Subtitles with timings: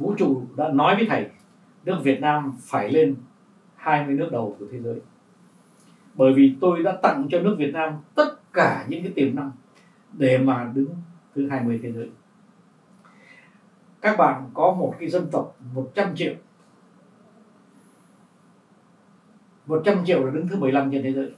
[0.00, 1.30] vũ trụ đã nói với thầy,
[1.84, 3.16] nước Việt Nam phải lên
[3.76, 5.00] 20 nước đầu của thế giới.
[6.14, 9.50] Bởi vì tôi đã tặng cho nước Việt Nam tất cả những cái tiềm năng
[10.12, 10.88] để mà đứng
[11.34, 12.10] thứ 20 thế giới.
[14.00, 16.34] Các bạn có một cái dân tộc 100 triệu.
[19.66, 21.32] 100 triệu là đứng thứ 15 trên thế giới.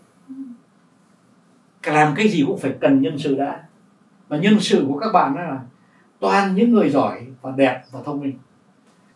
[1.86, 3.64] Làm cái gì cũng phải cần nhân sự đã.
[4.28, 5.60] Và nhân sự của các bạn là
[6.20, 8.38] toàn những người giỏi và đẹp và thông minh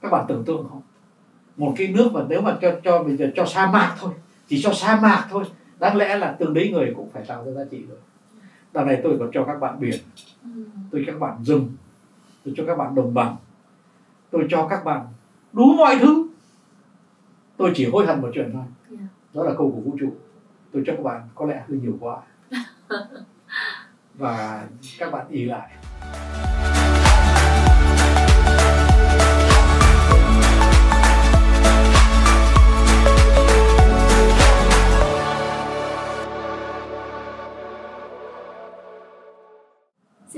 [0.03, 0.83] các bạn tưởng tượng không?
[1.57, 4.13] Một cái nước mà nếu mà cho cho bây giờ cho sa mạc thôi
[4.49, 5.45] chỉ cho sa mạc thôi
[5.79, 7.99] đáng lẽ là từng đấy người cũng phải tạo ra giá trị rồi.
[8.73, 10.01] Đằng này tôi còn cho các bạn biển
[10.91, 11.71] tôi cho các bạn rừng
[12.45, 13.37] tôi cho các bạn đồng bằng
[14.31, 15.07] tôi cho các bạn
[15.53, 16.29] đủ mọi thứ.
[17.57, 18.99] Tôi chỉ hối hận một chuyện thôi.
[19.35, 20.15] Đó là câu của vũ trụ.
[20.73, 22.17] Tôi cho các bạn có lẽ hơi nhiều quá.
[24.15, 24.67] Và
[24.99, 25.71] các bạn ý lại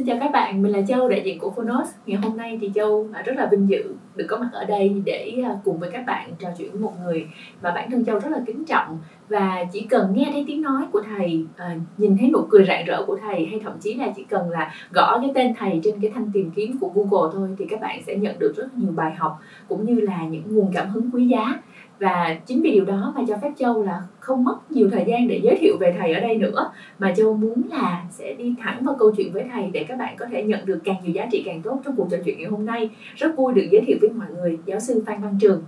[0.08, 1.88] chào các bạn, mình là Châu, đại diện của Phonos.
[2.06, 5.02] Ngày hôm nay thì Châu à, rất là vinh dự được có mặt ở đây
[5.04, 7.26] để à, cùng với các bạn trò chuyện với một người
[7.62, 8.98] mà bản thân Châu rất là kính trọng.
[9.28, 12.84] Và chỉ cần nghe thấy tiếng nói của thầy, à, nhìn thấy nụ cười rạng
[12.86, 15.94] rỡ của thầy hay thậm chí là chỉ cần là gõ cái tên thầy trên
[16.00, 18.92] cái thanh tìm kiếm của Google thôi thì các bạn sẽ nhận được rất nhiều
[18.96, 21.62] bài học cũng như là những nguồn cảm hứng quý giá
[22.00, 25.28] và chính vì điều đó mà cho phép châu là không mất nhiều thời gian
[25.28, 26.70] để giới thiệu về thầy ở đây nữa.
[26.98, 30.16] Mà châu muốn là sẽ đi thẳng vào câu chuyện với thầy để các bạn
[30.18, 32.50] có thể nhận được càng nhiều giá trị càng tốt trong cuộc trò chuyện ngày
[32.50, 32.90] hôm nay.
[33.16, 35.64] Rất vui được giới thiệu với mọi người giáo sư phan văn trường.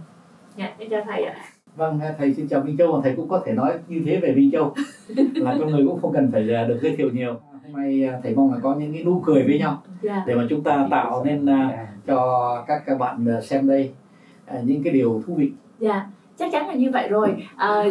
[0.56, 1.34] Dạ em chào thầy ạ.
[1.76, 2.92] Vâng thầy xin chào Vinh Châu.
[2.92, 4.74] Và thầy cũng có thể nói như thế về Vinh Châu.
[5.34, 7.40] Là con người cũng không cần phải à, được giới thiệu nhiều.
[7.62, 9.82] Hôm nay à, thầy mong là có những cái nụ cười với nhau.
[10.02, 10.24] Dạ.
[10.26, 13.90] để mà chúng ta tạo nên à, cho các các bạn xem đây
[14.64, 15.52] những cái điều thú vị.
[15.78, 16.06] Dạ
[16.40, 17.46] chắc chắn là như vậy rồi.
[17.56, 17.84] À,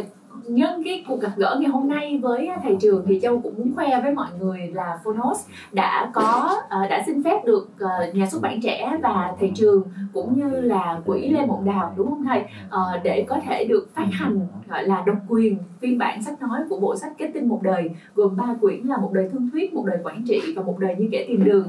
[0.47, 3.75] nhân cái cuộc gặp gỡ ngày hôm nay với thầy trường thì châu cũng muốn
[3.75, 8.25] khoe với mọi người là phonos đã có ờ, đã xin phép được ờ, nhà
[8.25, 9.83] xuất bản trẻ và thầy trường
[10.13, 13.95] cũng như là quỹ lê mộng đào, đúng không thầy ờ, để có thể được
[13.95, 14.39] phát hành,
[14.69, 17.89] gọi là, độc quyền phiên bản sách nói của bộ sách kết tinh một đời,
[18.15, 20.95] gồm ba quyển là một đời thương thuyết, một đời quản trị và một đời
[20.99, 21.67] như kẻ tìm đường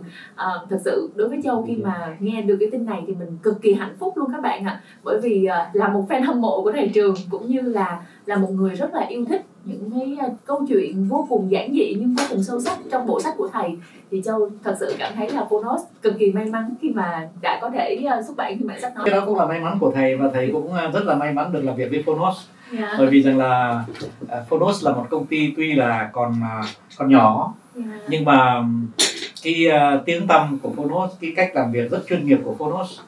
[0.70, 3.62] thật sự đối với châu khi mà nghe được cái tin này thì mình cực
[3.62, 4.80] kỳ hạnh phúc luôn các bạn ạ à.
[5.04, 8.50] bởi vì là một fan hâm mộ của thầy trường cũng như là là một
[8.50, 12.14] người rất là yêu thích những cái uh, câu chuyện vô cùng giản dị nhưng
[12.14, 13.76] vô cùng sâu sắc trong bộ sách của thầy
[14.10, 17.58] thì châu thật sự cảm thấy là Phonos cực kỳ may mắn khi mà đã
[17.62, 19.78] có thể uh, xuất bản phiên bản sách nói cái đó cũng là may mắn
[19.80, 22.36] của thầy và thầy cũng uh, rất là may mắn được làm việc với Phonos
[22.72, 22.82] yeah.
[22.82, 22.94] Dạ.
[22.98, 23.84] bởi vì rằng là
[24.48, 26.34] Phonos là một công ty tuy là còn
[26.98, 27.88] còn nhỏ yeah.
[27.88, 28.06] Dạ.
[28.08, 28.64] nhưng mà
[29.42, 32.98] cái uh, tiếng tăm của Phonos cái cách làm việc rất chuyên nghiệp của Phonos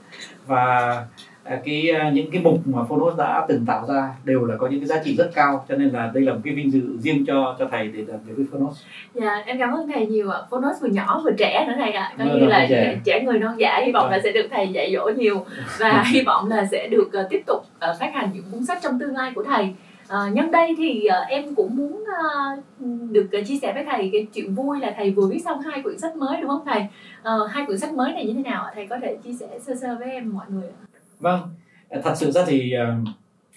[0.46, 1.06] và À,
[1.44, 4.80] cái à, những cái mục mà Phonos đã từng tạo ra đều là có những
[4.80, 7.24] cái giá trị rất cao cho nên là đây là một cái vinh dự riêng
[7.26, 8.82] cho cho thầy để làm việc với Phonos.
[9.14, 10.38] Dạ em cảm ơn thầy nhiều ạ.
[10.50, 12.12] Phonos vừa nhỏ vừa trẻ nữa thầy ạ.
[12.18, 13.00] Coi như là trẻ.
[13.04, 14.20] trẻ người non dạ hy vọng là vâng.
[14.24, 15.44] sẽ được thầy dạy dỗ nhiều
[15.78, 18.78] và hy vọng là sẽ được uh, tiếp tục uh, phát hành những cuốn sách
[18.82, 19.74] trong tương lai của thầy.
[20.02, 22.62] Uh, nhân đây thì uh, em cũng muốn uh,
[23.10, 25.82] được uh, chia sẻ với thầy cái chuyện vui là thầy vừa viết xong hai
[25.82, 26.82] quyển sách mới đúng không thầy?
[27.20, 29.74] Uh, hai quyển sách mới này như thế nào Thầy có thể chia sẻ sơ
[29.74, 30.91] sơ với em mọi người ạ?
[31.22, 31.40] Vâng.
[31.88, 32.94] À, thật sự ra thì ờ,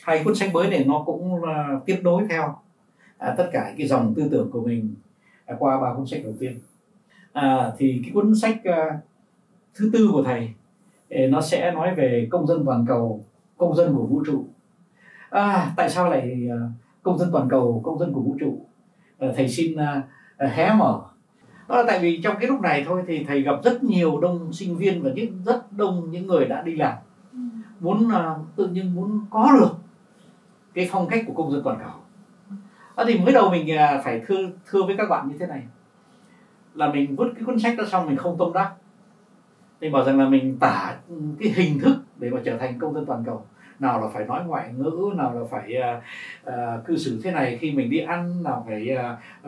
[0.04, 2.56] hai cuốn sách mới này nó cũng ờ, tiếp nối theo
[3.18, 4.94] à, tất cả cái dòng tư tưởng của mình
[5.46, 6.60] à, qua ba cuốn sách đầu tiên.
[7.34, 8.92] À, thì cái cuốn sách ờ,
[9.76, 10.50] thứ tư của thầy
[11.30, 13.24] nó sẽ nói về công dân toàn cầu
[13.58, 14.46] công dân của vũ trụ.
[15.30, 16.50] À, tại sao lại
[17.04, 18.66] công dân toàn cầu công dân của vũ trụ?
[19.36, 19.78] Thầy xin
[20.40, 21.02] hé mở.
[21.70, 24.54] Đó là tại vì trong cái lúc này thôi thì thầy gặp rất nhiều đông
[24.54, 26.94] sinh viên và những rất đông những người đã đi làm
[27.86, 29.72] muốn uh, tự nhiên muốn có được
[30.74, 31.94] cái phong cách của công dân toàn cầu.
[32.96, 35.64] À, thì mới đầu mình uh, phải thưa thưa với các bạn như thế này.
[36.74, 38.72] Là mình vứt cái cuốn sách đó xong mình không tâm đắc
[39.82, 40.96] mình bảo rằng là mình tả
[41.40, 43.46] cái hình thức để mà trở thành công dân toàn cầu
[43.80, 46.04] nào là phải nói ngoại ngữ nào là phải uh,
[46.48, 48.90] uh, cư xử thế này khi mình đi ăn nào phải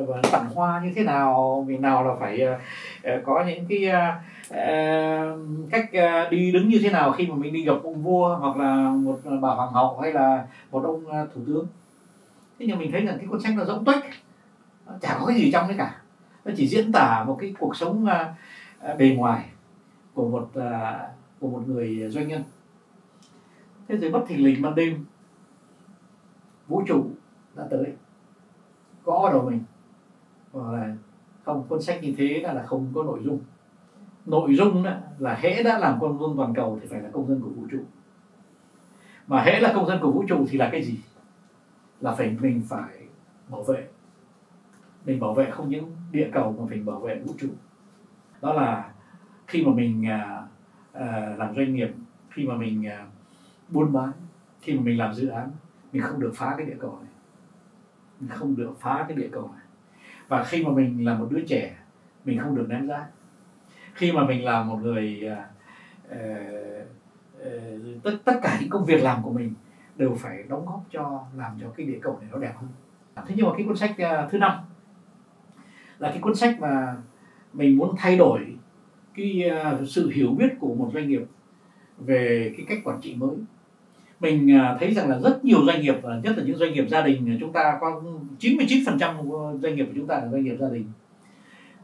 [0.04, 4.16] uh, tặng hoa như thế nào mình nào là phải uh, có những cái uh,
[4.50, 8.36] uh, cách uh, đi đứng như thế nào khi mà mình đi gặp ông vua
[8.36, 11.68] hoặc là một bà hoàng hậu hay là một ông uh, thủ tướng.
[12.60, 14.04] Thế nhưng mình thấy rằng cái cuốn sách nó rỗng tuếch
[15.02, 15.96] chả có cái gì trong đấy cả.
[16.46, 19.46] Nó chỉ diễn tả một cái cuộc sống uh, bề ngoài
[20.14, 20.64] của một uh,
[21.40, 22.44] của một người doanh nhân
[23.88, 25.06] thế rồi bất thình lình ban đêm
[26.68, 27.10] vũ trụ
[27.56, 27.94] đã tới.
[29.04, 29.63] Gõ đầu mình
[30.51, 30.95] và là
[31.44, 33.39] không cuốn sách như thế là, là không có nội dung.
[34.25, 37.28] Nội dung đó là hễ đã làm công dân toàn cầu thì phải là công
[37.28, 37.80] dân của vũ trụ.
[39.28, 41.00] Mà hễ là công dân của vũ trụ thì là cái gì?
[42.01, 43.07] Là phải mình phải
[43.50, 43.88] bảo vệ.
[45.06, 47.48] Mình bảo vệ không những địa cầu mà mình bảo vệ vũ trụ.
[48.42, 48.94] Đó là
[49.48, 50.48] khi mà mình à,
[50.94, 51.90] à, làm doanh nghiệp
[52.30, 53.07] khi mà mình à,
[53.69, 54.12] buôn bán.
[54.62, 55.52] Khi mà mình làm dự án
[55.94, 57.12] mình không được phá cái địa cầu này.
[58.19, 59.66] Mình không được phá cái địa cầu này.
[60.28, 61.78] Và khi mà mình là một đứa trẻ
[62.25, 63.06] mình không được ném rác.
[63.94, 65.38] Khi mà mình là một người uh,
[66.12, 69.54] uh, tất tất cả những công việc làm của mình
[69.96, 72.69] đều phải đóng góp cho làm cho cái địa cầu này nó đẹp hơn.
[73.28, 74.60] Thế nhưng mà cái cuốn sách uh, thứ năm
[76.00, 76.98] là cái cuốn sách mà
[77.54, 78.56] mình muốn thay đổi
[79.14, 81.24] cái uh, sự hiểu biết của một doanh nghiệp
[81.98, 83.36] về cái cách quản trị mới
[84.19, 86.86] mình à, thấy rằng là rất nhiều doanh nghiệp à, nhất là những doanh nghiệp
[86.90, 88.02] gia đình à, chúng ta có
[88.40, 90.86] 99% doanh nghiệp của chúng ta là doanh nghiệp gia đình.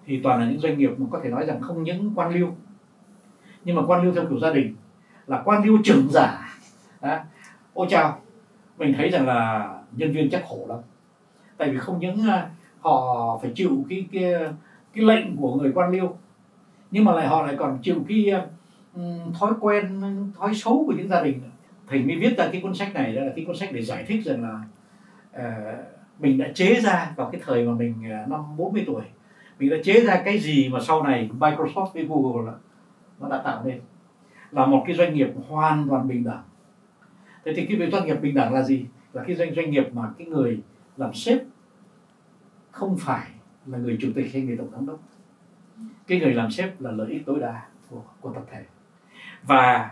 [0.05, 2.55] Thì toàn là những doanh nghiệp mà có thể nói rằng không những quan liêu
[3.65, 4.75] nhưng mà quan liêu theo kiểu gia đình
[5.27, 6.57] là quan liêu trưởng giả.
[7.01, 7.19] Đó.
[7.73, 8.19] ôi chào
[8.77, 10.79] mình thấy rằng là nhân viên chắc khổ lắm.
[11.57, 12.17] Tại vì không những
[12.79, 14.33] họ phải chịu cái cái
[14.93, 16.15] cái lệnh của người quan liêu
[16.91, 18.31] nhưng mà lại họ lại còn chịu cái
[18.95, 20.01] um, thói quen
[20.37, 21.39] thói xấu của những gia đình
[21.87, 24.03] thầy mới viết ra cái cuốn sách này đó là cái cuốn sách để giải
[24.07, 24.59] thích rằng là
[25.47, 25.85] uh,
[26.19, 27.93] mình đã chế ra vào cái thời mà mình
[28.23, 29.03] uh, năm 40 tuổi.
[29.59, 32.57] Mình đã chế ra cái gì mà sau này Microsoft với Google là
[33.19, 33.81] nó đã tạo nên.
[34.51, 36.43] Là một cái doanh nghiệp hoàn toàn bình đẳng.
[37.45, 38.85] Thế thì cái doanh nghiệp bình đẳng là gì?
[39.13, 40.59] Là cái doanh doanh nghiệp mà cái người
[40.97, 41.41] làm sếp
[42.71, 43.27] không phải
[43.65, 44.99] là người chủ tịch hay người tổng giám đốc.
[46.07, 48.63] Cái người làm sếp là lợi ích tối đa của, của tập thể.
[49.43, 49.91] Và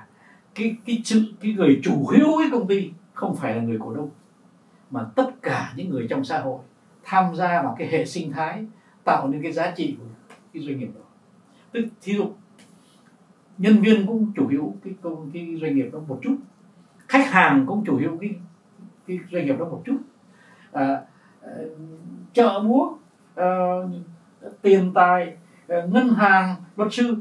[0.55, 3.93] cái cái chữ cái người chủ hữu cái công ty không phải là người cổ
[3.93, 4.09] đông
[4.91, 6.59] mà tất cả những người trong xã hội
[7.03, 8.65] tham gia vào cái hệ sinh thái
[9.03, 10.05] tạo nên cái giá trị của
[10.53, 11.01] cái doanh nghiệp đó.
[11.71, 12.31] Tức thí dụ
[13.57, 16.35] nhân viên cũng chủ hữu cái công cái doanh nghiệp đó một chút
[17.07, 18.29] khách hàng cũng chủ hữu cái
[19.07, 19.97] cái doanh nghiệp đó một chút.
[20.71, 21.01] À,
[21.41, 21.69] ờ,
[22.33, 22.97] chợ búa
[23.35, 23.45] à,
[24.41, 25.37] ờ, tiền tài
[25.67, 27.15] ờ, ngân hàng luật sư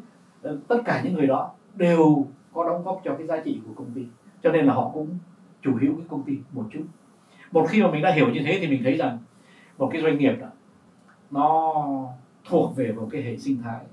[0.69, 3.91] tất cả những người đó đều có đóng góp cho cái giá trị của công
[3.95, 4.03] ty.
[4.43, 5.09] Cho nên là họ cũng
[5.63, 6.85] chủ hữu cái công ty một chút.
[7.53, 9.19] Một khi mà mình đã hiểu như thế thì mình thấy rằng
[9.79, 10.47] một cái doanh nghiệp đó,
[11.31, 11.75] nó
[12.45, 13.85] thuộc về một cái hệ sinh thái,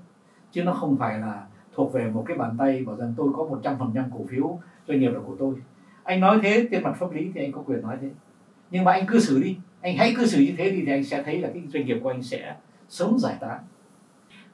[0.52, 3.44] chứ nó không phải là thuộc về một cái bàn tay bảo rằng tôi có
[3.44, 4.58] một trăm phần trăm cổ phiếu
[4.88, 5.54] doanh nghiệp là của tôi.
[6.02, 8.10] Anh nói thế trên mặt pháp lý thì anh có quyền nói thế.
[8.70, 11.04] Nhưng mà anh cư xử đi, anh hãy cư xử như thế đi thì anh
[11.04, 12.56] sẽ thấy là cái doanh nghiệp của anh sẽ
[12.88, 13.58] sớm giải tán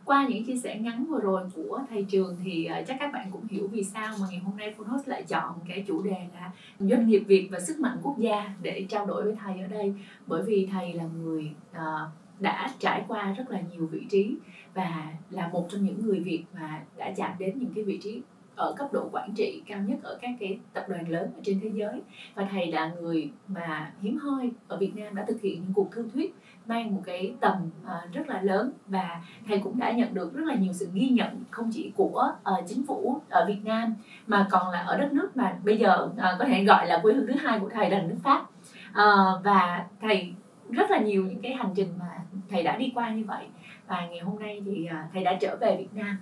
[0.05, 3.29] qua những chia sẻ ngắn vừa rồi của thầy trường thì à, chắc các bạn
[3.33, 6.51] cũng hiểu vì sao mà ngày hôm nay Phonos lại chọn cái chủ đề là
[6.81, 9.95] doanh nghiệp Việt và sức mạnh quốc gia để trao đổi với thầy ở đây.
[10.27, 12.07] Bởi vì thầy là người à,
[12.41, 14.37] đã trải qua rất là nhiều vị trí
[14.75, 18.23] và là một trong những người Việt mà đã chạm đến những cái vị trí
[18.57, 21.61] ở cấp độ quản trị cao nhất ở các cái tập đoàn lớn ở trên
[21.61, 22.01] thế giới.
[22.35, 25.89] Và thầy là người mà hiếm hoi ở Việt Nam đã thực hiện những cuộc
[25.93, 26.35] thương thuyết
[26.67, 30.45] mang một cái tầm uh, rất là lớn và thầy cũng đã nhận được rất
[30.47, 33.95] là nhiều sự ghi nhận không chỉ của uh, chính phủ ở Việt Nam
[34.27, 37.15] mà còn là ở đất nước mà bây giờ uh, có thể gọi là quê
[37.15, 38.43] hương thứ hai của thầy là nước Pháp.
[38.91, 40.35] Uh, và thầy
[40.71, 42.19] rất là nhiều những cái hành trình mà
[42.51, 43.47] thầy đã đi qua như vậy
[43.87, 46.17] và ngày hôm nay thì uh, thầy đã trở về Việt Nam.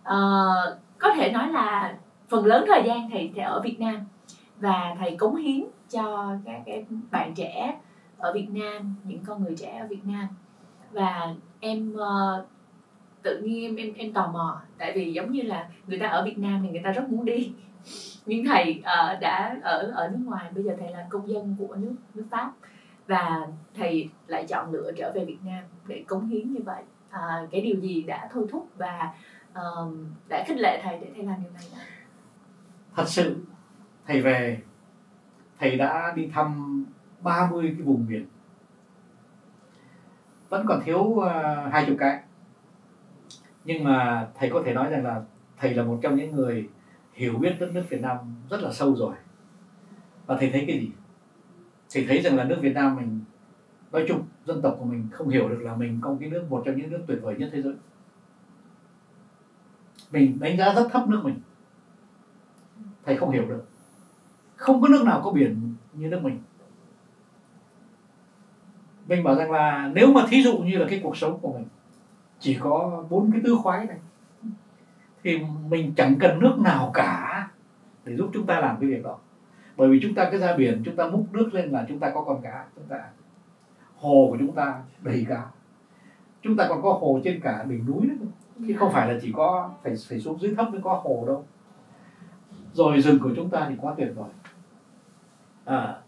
[0.00, 1.94] Uh, có thể nói là
[2.28, 4.00] phần lớn thời gian thầy sẽ ở Việt Nam
[4.60, 7.76] và thầy cống hiến cho các cái bạn trẻ
[8.18, 10.26] ở Việt Nam những con người trẻ ở Việt Nam.
[10.92, 12.46] Và em uh,
[13.22, 16.24] tự nhiên em em em tò mò tại vì giống như là người ta ở
[16.24, 17.52] Việt Nam thì người ta rất muốn đi.
[18.26, 21.74] Nhưng thầy uh, đã ở ở nước ngoài bây giờ thầy là công dân của
[21.74, 22.52] nước nước Pháp
[23.06, 26.82] và thầy lại chọn lựa trở về Việt Nam để cống hiến như vậy.
[27.10, 29.14] Uh, cái điều gì đã thôi thúc và
[29.52, 29.94] uh,
[30.28, 31.62] đã khích lệ thầy để thầy làm điều này?
[31.72, 31.78] Đó
[32.96, 33.36] thật sự
[34.06, 34.60] thầy về
[35.58, 36.84] thầy đã đi thăm
[37.26, 38.26] 30 cái vùng miền.
[40.48, 42.22] Vẫn còn thiếu ờ, hai uh, chục cái.
[43.64, 45.22] Nhưng mà thầy có thể nói rằng là
[45.58, 46.68] thầy là một trong những người
[47.12, 48.16] hiểu biết đất nước Việt Nam
[48.50, 49.14] rất là sâu rồi.
[50.26, 50.90] Và thầy thấy cái gì?
[51.94, 53.20] Thầy thấy rằng là nước Việt Nam mình
[53.92, 56.62] nói chung dân tộc của mình không hiểu được là mình có cái nước một
[56.66, 57.74] trong những nước tuyệt vời nhất thế giới.
[60.10, 61.40] Mình đánh giá rất thấp nước mình.
[63.04, 63.64] Thầy không hiểu được.
[64.56, 66.38] Không có nước nào có biển như nước mình
[69.06, 71.64] mình bảo rằng là nếu mà thí dụ như là cái cuộc sống của mình
[72.40, 73.98] chỉ có bốn cái tứ khoái này
[75.24, 77.48] thì mình chẳng cần nước nào cả
[78.04, 79.18] để giúp chúng ta làm cái việc đó.
[79.76, 82.10] Bởi vì chúng ta cứ ra biển chúng ta múc nước lên là chúng ta
[82.10, 83.04] có con cá chúng ta
[83.96, 85.42] hồ của chúng ta đầy cá.
[86.42, 88.26] Chúng ta còn có hồ trên cả đỉnh núi nữa
[88.68, 91.44] chứ không phải là chỉ có phải phải xuống dưới thấp mới có hồ đâu.
[92.72, 94.30] Rồi rừng của chúng ta thì quá tuyệt vời.
[95.64, 95.98] À,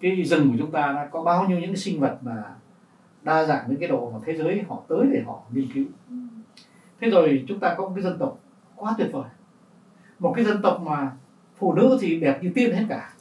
[0.00, 2.44] cái rừng của chúng ta đã có bao nhiêu những cái sinh vật mà
[3.22, 5.84] đa dạng những cái độ mà thế giới họ tới để họ nghiên cứu.
[7.00, 8.38] Thế rồi chúng ta có một cái dân tộc
[8.76, 9.24] quá tuyệt vời.
[10.18, 11.10] Một cái dân tộc mà
[11.58, 13.12] phụ nữ thì đẹp như tiên hết cả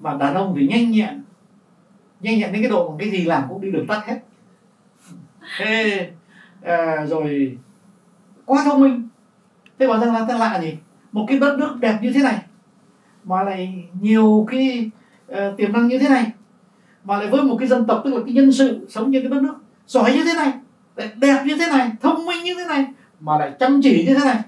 [0.00, 1.22] mà đàn ông thì nhanh nhẹn
[2.20, 4.20] nhanh nhẹn đến cái độ mà cái gì làm cũng đi đường tắt hết.
[5.58, 6.10] Thế
[6.62, 7.58] à, rồi
[8.44, 9.08] quá thông minh.
[9.78, 10.76] Thế bảo rằng là ta lạ gì
[11.12, 12.42] một cái đất nước đẹp như thế này
[13.24, 14.90] mà lại nhiều cái
[15.32, 16.32] uh, tiềm năng như thế này
[17.04, 19.30] mà lại với một cái dân tộc tức là cái nhân sự sống như cái
[19.30, 19.54] đất nước
[19.86, 20.52] giỏi như thế này
[20.96, 22.86] lại đẹp như thế này thông minh như thế này
[23.22, 24.42] mà lại chăm chỉ như thế này.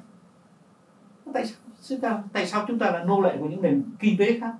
[1.35, 4.17] Tại sao chúng ta tại sao chúng ta là nô lệ của những nền kinh
[4.19, 4.55] tế khác?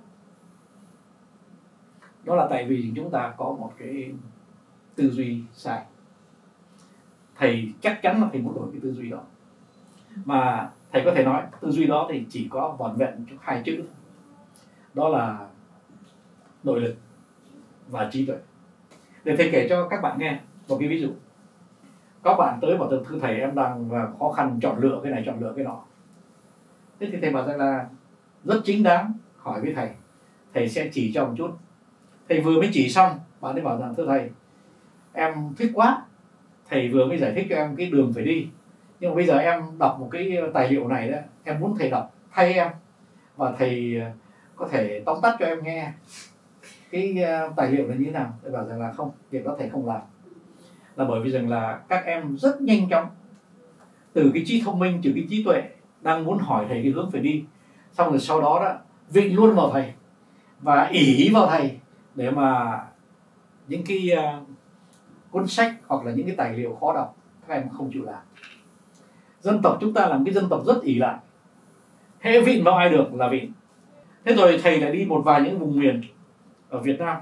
[2.23, 4.11] Đó là tại vì chúng ta có một cái
[4.95, 5.81] tư duy sai.
[7.37, 9.21] Thầy chắc chắn là thầy muốn đổi cái tư duy đó.
[10.25, 13.61] Mà thầy có thể nói tư duy đó thì chỉ có vỏn vẹn trong hai
[13.65, 13.83] chữ
[14.93, 15.47] đó là
[16.65, 16.95] nội lực
[17.89, 18.35] và trí tuệ.
[19.23, 21.09] Để thầy kể cho các bạn nghe một cái ví dụ.
[22.23, 25.39] Các bạn tới bảo thưa thầy, em đang khó khăn chọn lựa cái này, chọn
[25.39, 25.83] lựa cái nọ.
[26.99, 27.85] Thế thì thầy bảo rằng là,
[28.43, 29.89] rất chính đáng, hỏi với thầy.
[30.53, 31.51] Thầy sẽ chỉ cho một chút.
[32.29, 34.29] Thầy vừa mới chỉ xong, bạn ấy bảo rằng, thưa thầy,
[35.13, 36.05] em thích quá.
[36.69, 38.47] Thầy vừa mới giải thích cho em cái đường phải đi.
[38.99, 41.89] Nhưng mà bây giờ em đọc một cái tài liệu này đó, em muốn thầy
[41.89, 42.67] đọc thay em.
[43.35, 44.11] Và thầy ờ,
[44.55, 45.93] có thể tóm tắt cho em nghe
[46.91, 48.33] cái ờ, tài liệu là như thế nào?
[48.43, 50.01] Tôi bảo rằng là không việc đó thầy không làm.
[50.95, 53.07] Là bởi vì rằng là các em rất nhanh chóng
[54.13, 55.63] từ cái trí thông minh từ cái trí tuệ
[56.01, 57.43] đang muốn hỏi thầy cái hướng phải đi.
[57.91, 58.77] Xong rồi sau đó đó
[59.09, 59.93] vịnh luôn vào thầy
[60.59, 61.79] và ỷ vào thầy
[62.15, 62.79] để mà
[63.67, 64.47] những cái uh,
[65.31, 68.21] cuốn sách hoặc là những cái tài liệu khó đọc các em không chịu làm.
[69.41, 71.17] Dân tộc chúng ta là một cái dân tộc rất ỷ lại.
[72.19, 73.51] Hệ vịn vào ai được là vịn.
[74.25, 76.01] Thế rồi thầy lại đi một vài những vùng miền
[76.75, 77.17] ở Việt Nam.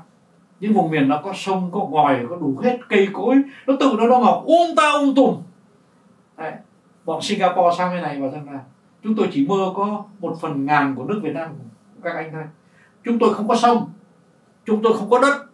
[0.59, 3.35] Những vùng miền nó có sông, có ngòi có đủ hết cây cối.
[3.67, 5.41] Nó tự nó nó mọc um ta um tùm.
[6.37, 6.51] Đấy.
[7.05, 8.59] bọn Singapore sang bên này và rằng là
[9.03, 11.49] chúng tôi chỉ mơ có một phần ngàn của nước Việt Nam,
[12.03, 12.43] các anh thôi.
[13.03, 13.89] Chúng tôi không có sông,
[14.65, 15.45] chúng tôi không có đất.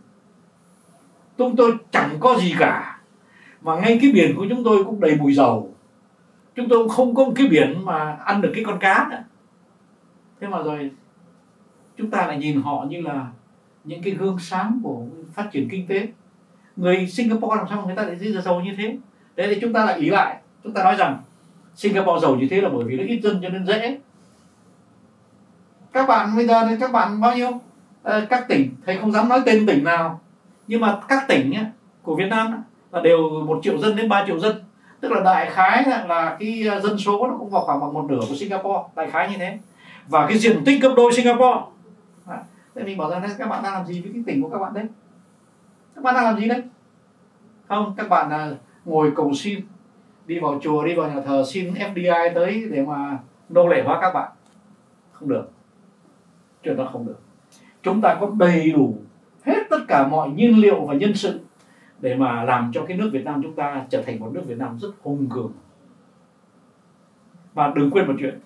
[1.38, 3.02] Chúng tôi chẳng có gì cả.
[3.62, 5.74] Mà ngay cái biển của chúng tôi cũng đầy mùi dầu.
[6.56, 9.24] Chúng tôi cũng không có một cái biển mà ăn được cái con cá nữa.
[10.42, 10.92] Thế mà rồi,
[11.98, 13.28] chúng ta lại nhìn họ như là
[13.84, 16.08] những cái gương sáng của phát triển kinh tế.
[16.76, 18.98] Người Singapore làm sao người ta lại giàu như thế?
[19.36, 20.38] Đấy thì chúng ta lại ý lại.
[20.64, 21.18] Chúng ta nói rằng
[21.76, 23.98] Singapore giàu như thế là bởi vì nó ít dân cho nên dễ.
[25.94, 27.52] Các bạn bây giờ thì các bạn bao nhiêu?
[28.04, 28.70] À, các tỉnh.
[28.86, 30.20] Thầy không dám nói tên tỉnh nào.
[30.68, 31.66] Nhưng mà các tỉnh nhé,
[32.02, 34.64] của Việt Nam là đều một triệu dân đến 3 triệu dân.
[35.00, 37.94] Tức là đại khái là, là cái ờ, dân số nó cũng vào khoảng bằng
[37.94, 38.80] một nửa của Singapore.
[38.96, 39.58] Đại khái như thế.
[40.08, 41.60] Và cái diện tích gấp đôi Singapore
[42.76, 44.74] thế mình bảo rằng các bạn đang làm gì với cái tỉnh của các bạn
[44.74, 44.86] đấy?
[45.96, 46.64] Các bạn đang làm gì đấy?
[47.68, 49.60] Không, các bạn là ngồi cầu xin,
[50.26, 54.00] đi vào chùa, đi vào nhà thờ, xin FDI tới để mà nô lệ hóa
[54.02, 54.32] các bạn.
[55.12, 55.52] Không được.
[56.64, 57.20] Chuyện đó không được.
[57.84, 58.98] Chúng ta có đầy đủ
[59.44, 61.40] hết tất cả mọi nhiên liệu và nhân sự
[62.00, 64.58] để mà làm cho cái nước Việt Nam chúng ta trở thành một nước Việt
[64.58, 65.52] Nam rất hùng cường.
[67.54, 68.40] Và đừng quên một chuyện.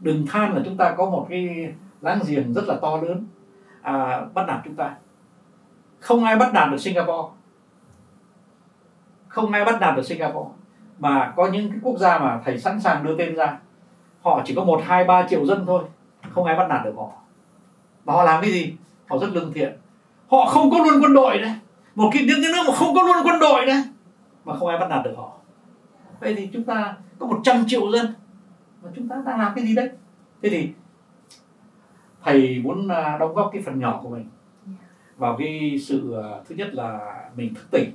[0.00, 1.72] Đừng than là chúng ta có một cái
[2.04, 3.26] láng giềng rất là to lớn
[3.82, 4.94] à, bắt nạt chúng ta.
[6.00, 7.28] Không ai bắt nạt được Singapore.
[9.28, 10.50] Không ai bắt nạt được Singapore.
[10.98, 13.58] Mà có những cái quốc gia mà thầy sẵn sàng đưa tên ra
[14.22, 15.84] họ chỉ có một hai ba triệu dân thôi
[16.30, 17.10] không ai bắt nạt được họ.
[18.04, 18.76] Và họ làm cái gì?
[19.08, 19.76] Họ rất lương thiện.
[20.30, 21.52] Họ không có luôn quân đội đấy
[21.94, 23.82] một cái những cái nước mà không có luôn quân đội đấy
[24.44, 25.32] mà không ai bắt nạt được họ.
[26.20, 28.14] Vậy thì chúng ta có 100 triệu dân
[28.82, 29.90] mà chúng ta đang làm cái gì đấy?
[30.42, 30.70] Thế thì
[32.24, 34.24] thầy muốn à, đóng góp cái phần nhỏ của mình
[35.16, 37.90] vào cái sự à, thứ nhất là mình thức tỉnh.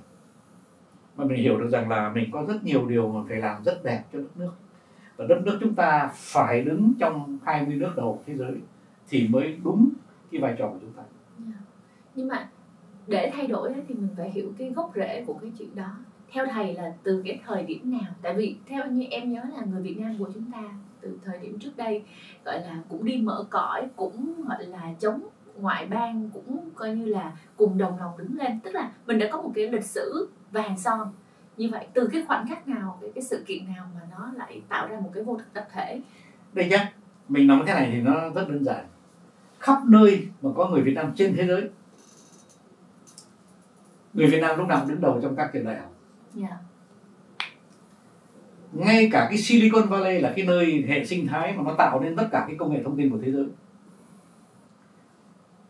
[1.15, 3.83] Mà mình hiểu được rằng là mình có rất nhiều điều mà phải làm rất
[3.83, 4.51] đẹp cho đất nước.
[5.17, 8.53] Và đất nước chúng ta phải đứng trong 20 nước đầu thế giới
[9.09, 9.89] thì mới đúng
[10.31, 11.03] cái vai trò của chúng ta.
[12.15, 12.49] Nhưng mà
[13.07, 15.91] để thay đổi thì mình phải hiểu cái gốc rễ của cái chuyện đó.
[16.31, 18.11] Theo thầy là từ cái thời điểm nào?
[18.21, 20.63] Tại vì theo như em nhớ là người Việt Nam của chúng ta
[21.01, 22.03] từ thời điểm trước đây
[22.45, 25.21] gọi là cũng đi mở cõi cũng gọi là chống
[25.55, 28.59] ngoại bang cũng coi như là cùng đồng lòng đứng lên.
[28.63, 31.13] Tức là mình đã có một cái lịch sử vàng son.
[31.57, 34.61] Như vậy từ cái khoảnh khắc nào cái, cái sự kiện nào mà nó lại
[34.69, 36.01] tạo ra một cái vô thực tập thể?
[36.53, 36.93] Đây nhé
[37.27, 38.85] mình nói thế này thì nó rất đơn giản.
[39.59, 41.69] Khắp nơi mà có người Việt Nam trên thế giới
[44.13, 45.91] người Việt Nam lúc nào đứng đầu trong các trường đại học.
[46.37, 46.53] Yeah
[48.71, 52.15] ngay cả cái Silicon Valley là cái nơi hệ sinh thái mà nó tạo nên
[52.15, 53.45] tất cả cái công nghệ thông tin của thế giới.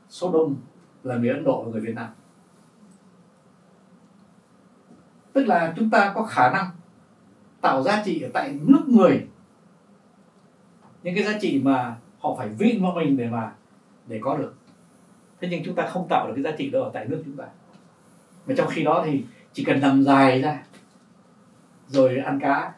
[0.09, 0.55] Số đông
[1.03, 2.09] là người Ấn Độ và người Việt Nam.
[5.33, 6.65] Tức là chúng ta có khả năng
[7.61, 9.27] tạo giá trị ở tại nước người.
[11.03, 13.51] Những cái giá trị mà họ phải vin vào mình để mà,
[14.07, 14.55] để có được.
[15.41, 17.37] Thế nhưng chúng ta không tạo được cái giá trị đó ở tại nước chúng
[17.37, 17.45] ta.
[18.47, 20.63] Mà trong khi đó thì chỉ cần nằm dài ra,
[21.87, 22.73] rồi ăn cá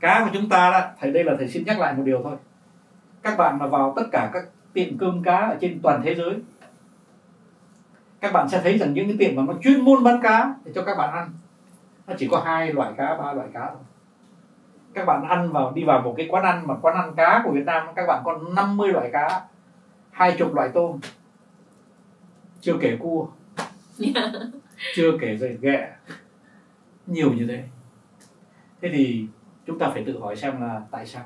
[0.00, 2.36] cá của chúng ta đó thầy đây là thầy xin nhắc lại một điều thôi.
[3.22, 6.34] Các bạn mà vào tất cả các tiệm cơm cá ở trên toàn thế giới
[8.20, 10.72] các bạn sẽ thấy rằng những cái tiệm mà nó chuyên môn bán cá để
[10.74, 11.30] cho các bạn ăn.
[12.06, 13.82] Nó chỉ có hai loại cá ba loại cá thôi.
[14.94, 17.50] Các bạn ăn vào đi vào một cái quán ăn mà quán ăn cá của
[17.50, 19.42] Việt Nam các bạn có 50 loại cá
[20.10, 21.00] hai chục loại tôm.
[22.60, 23.26] Chưa kể cua.
[24.94, 25.88] Chưa kể rồi ghẹ.
[27.06, 27.64] Nhiều như thế.
[28.80, 29.26] Thế thì
[29.70, 31.24] chúng ta phải tự hỏi xem là tại sao?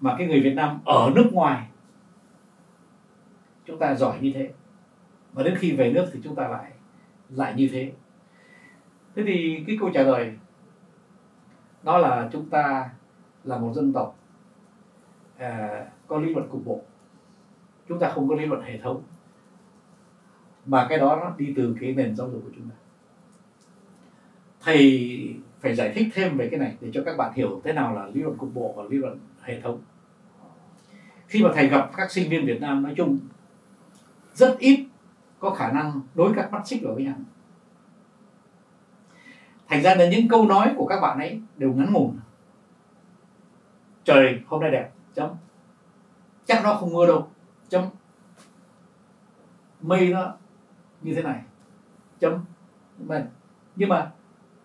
[0.00, 1.66] Mà cái người Việt Nam ở nước ngoài
[3.64, 4.52] chúng ta giỏi như thế
[5.32, 6.72] mà đến khi về nước thì chúng ta lại
[7.30, 7.92] lại như thế.
[9.14, 10.38] Thế thì cái câu trả lời
[11.82, 12.90] đó là chúng ta
[13.44, 14.18] là một dân tộc
[15.38, 16.80] à, có lý luận cục bộ.
[17.88, 19.02] Chúng ta không có lý luận hệ thống
[20.66, 22.76] mà cái đó nó đi từ cái nền giáo dục của chúng ta.
[24.60, 27.94] Thầy phải giải thích thêm về cái này để cho các bạn hiểu thế nào
[27.94, 29.80] là lý luận cục bộ và lý luận hệ thống.
[31.26, 33.18] Khi mà thầy gặp các sinh viên Việt Nam nói chung,
[34.34, 34.86] rất ít
[35.38, 37.14] có khả năng đối các mắt xích vào với nhau.
[39.68, 42.16] Thành ra là những câu nói của các bạn ấy đều ngắn ngủn.
[44.04, 45.30] Trời, hôm nay đẹp, chấm.
[46.44, 47.28] Chắc nó không mưa đâu,
[47.68, 47.84] chấm.
[49.80, 50.34] Mây nó
[51.02, 51.42] như thế này,
[52.20, 52.44] chấm.
[52.98, 53.26] Vâng.
[53.76, 54.10] Nhưng mà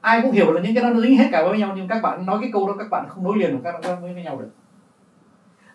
[0.02, 2.02] ai cũng hiểu là những cái đó nó dính hết cả với nhau nhưng các
[2.02, 4.40] bạn nói cái câu đó các bạn không nối liền được các bạn với nhau
[4.40, 4.50] được.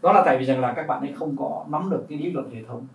[0.03, 2.31] Đó là tại vì rằng là các bạn ấy không có nắm được cái lý
[2.31, 2.87] luận hệ thống.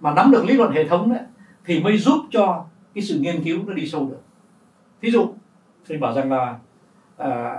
[0.00, 1.22] Mà nắm được lý luận hệ thống đấy
[1.64, 4.20] thì mới giúp cho cái sự nghiên cứu nó đi sâu được.
[5.02, 5.34] Thí dụ
[5.88, 6.58] thì bảo rằng là
[7.16, 7.58] à,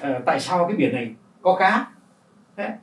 [0.00, 1.86] à, tại sao cái biển này có cá?
[2.56, 2.74] Thế,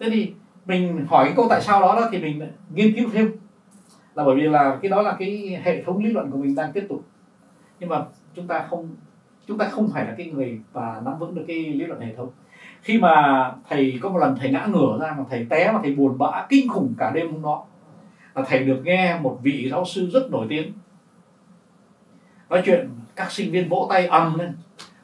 [0.00, 0.34] thế thì
[0.66, 3.32] mình hỏi cái câu tại sao đó, đó thì mình nghiên cứu thêm.
[4.14, 6.72] Là bởi vì là cái đó là cái hệ thống lý luận của mình đang
[6.72, 7.04] tiếp tục.
[7.80, 8.88] Nhưng mà chúng ta không,
[9.46, 12.14] chúng ta không phải là cái người và nắm vững được cái lý luận hệ
[12.16, 12.30] thống.
[12.82, 15.94] Khi mà thầy có một lần thầy ngã ngửa ra mà thầy té mà thầy
[15.94, 17.64] buồn bã kinh khủng cả đêm hôm đó,
[18.34, 20.72] là thầy được nghe một vị giáo sư rất nổi tiếng
[22.50, 24.56] nói chuyện, các sinh viên vỗ tay ầm lên.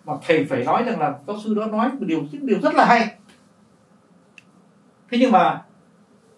[0.05, 2.85] Mà thầy phải nói rằng là giáo sư đó nói một điều điều rất là
[2.85, 3.17] hay.
[5.11, 5.65] Thế nhưng mà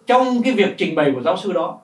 [0.05, 1.79] trong cái việc trình bày của giáo sư đó,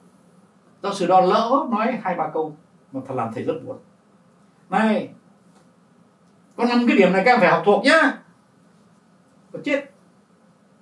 [0.83, 2.55] giáo sư đó lỡ nói hai ba câu
[2.91, 3.77] mà thật làm thầy rất buồn
[4.69, 5.09] này,
[6.55, 8.17] có năm cái điểm này các em phải học thuộc nhá.
[9.53, 9.91] Có chết.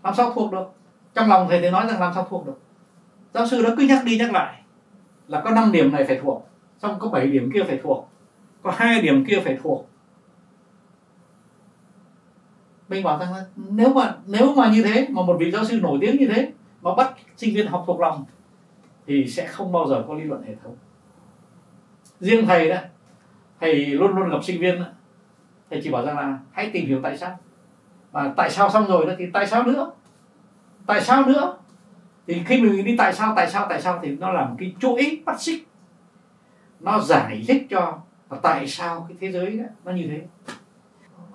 [0.03, 0.65] Làm sao thuộc được?
[1.13, 2.59] Trong lòng thầy thì nói rằng làm sao thuộc được.
[3.33, 4.61] Giáo sư đó cứ nhắc đi nhắc lại
[5.27, 8.09] là có 5 điểm này phải thuộc, xong có 7 điểm kia phải thuộc,
[8.61, 9.89] có hai điểm kia phải thuộc.
[12.87, 15.79] Mình bảo rằng là nếu mà nếu mà như thế, mà một vị giáo sư
[15.81, 18.25] nổi tiếng như thế, mà bắt sinh viên học thuộc lòng,
[19.07, 20.75] thì sẽ không bao giờ có lý luận hệ thống.
[22.19, 22.77] Riêng thầy đó
[23.59, 24.83] thầy luôn luôn gặp sinh viên
[25.69, 27.39] thầy chỉ bảo rằng là hãy tìm hiểu tại sao.
[28.11, 29.91] Và tại sao xong rồi đó thì tại sao nữa?
[30.85, 31.57] Tại sao nữa?
[32.27, 34.75] Thì khi mình đi tại sao tại sao tại sao thì nó là một cái
[34.79, 35.67] chuỗi bắt xích.
[36.79, 37.99] Nó giải thích cho
[38.41, 40.21] tại sao cái thế giới đó, nó như thế.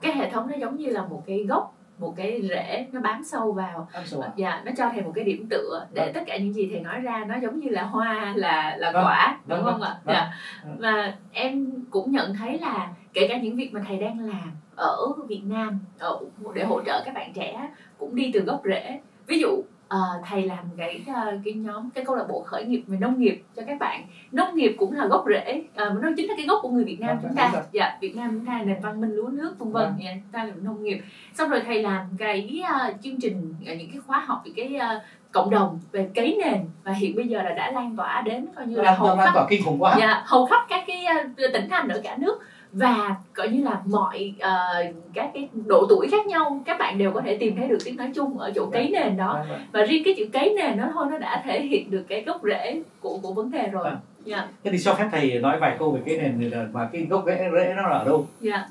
[0.00, 3.24] Cái hệ thống nó giống như là một cái gốc một cái rễ nó bám
[3.24, 3.88] sâu vào
[4.36, 6.14] dạ nó cho thầy một cái điểm tựa để Vâng.
[6.14, 9.04] tất cả những gì thầy nói ra nó giống như là hoa là là Vâng.
[9.04, 10.14] quả đúng Vâng, không vâng, ạ vâng.
[10.14, 10.32] dạ
[10.64, 10.76] Vâng.
[10.78, 14.96] và em cũng nhận thấy là kể cả những việc mà thầy đang làm ở
[15.28, 16.18] Việt Nam ở
[16.54, 20.42] để hỗ trợ các bạn trẻ cũng đi từ gốc rễ ví dụ ờ, thầy
[20.42, 23.62] làm cái ờ, cái nhóm cái câu lạc bộ khởi nghiệp về nông nghiệp cho
[23.66, 24.02] các bạn.
[24.32, 27.00] Nông nghiệp cũng là gốc rễ ờ, nó chính là cái gốc của người Việt
[27.00, 27.52] Nam Vâng, chúng ta.
[27.72, 29.92] dạ Việt Nam chúng ta nền văn minh lúa nước vân vân.
[30.04, 31.00] Dạ, chúng ta là nông nghiệp.
[31.34, 34.76] Xong rồi thầy làm cái ờ, chương trình ờ, những cái khóa học về cái
[34.76, 35.00] ờ,
[35.32, 38.66] cộng đồng về cấy nền và hiện bây giờ là đã lan tỏa đến coi
[38.66, 39.96] như là hầu khắp tỏa kinh khủng quá.
[39.98, 41.04] Dạ, hầu khắp các cái
[41.52, 46.08] tỉnh thành ở cả nước và coi như là mọi ờ, các cái độ tuổi
[46.10, 48.66] khác nhau các bạn đều có thể tìm thấy được tiếng nói chung ở chỗ
[48.72, 49.34] cấy nền đó.
[49.38, 49.60] Vâng, vâng.
[49.72, 52.40] và riêng cái chữ cấy nền đó thôi nó đã thể hiện được cái gốc
[52.44, 53.84] rễ của của vấn đề rồi.
[53.84, 53.98] Vâng.
[54.24, 54.48] dạ.
[54.64, 57.06] Thế thì cho phép thầy nói vài câu về cái nền này là và cái
[57.10, 58.26] gốc rễ rễ nó là ở đâu?
[58.40, 58.68] Dạ.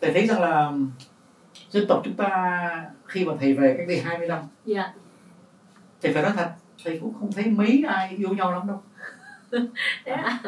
[0.00, 0.72] Thầy thấy rằng là
[1.70, 2.60] dân tộc chúng ta
[3.06, 4.92] khi mà thầy về cách đây 20 năm dạ.
[6.02, 6.50] thầy phải nói thật
[6.84, 8.82] thầy cũng không thấy mấy ai yêu nhau lắm đâu
[10.04, 10.38] thế à?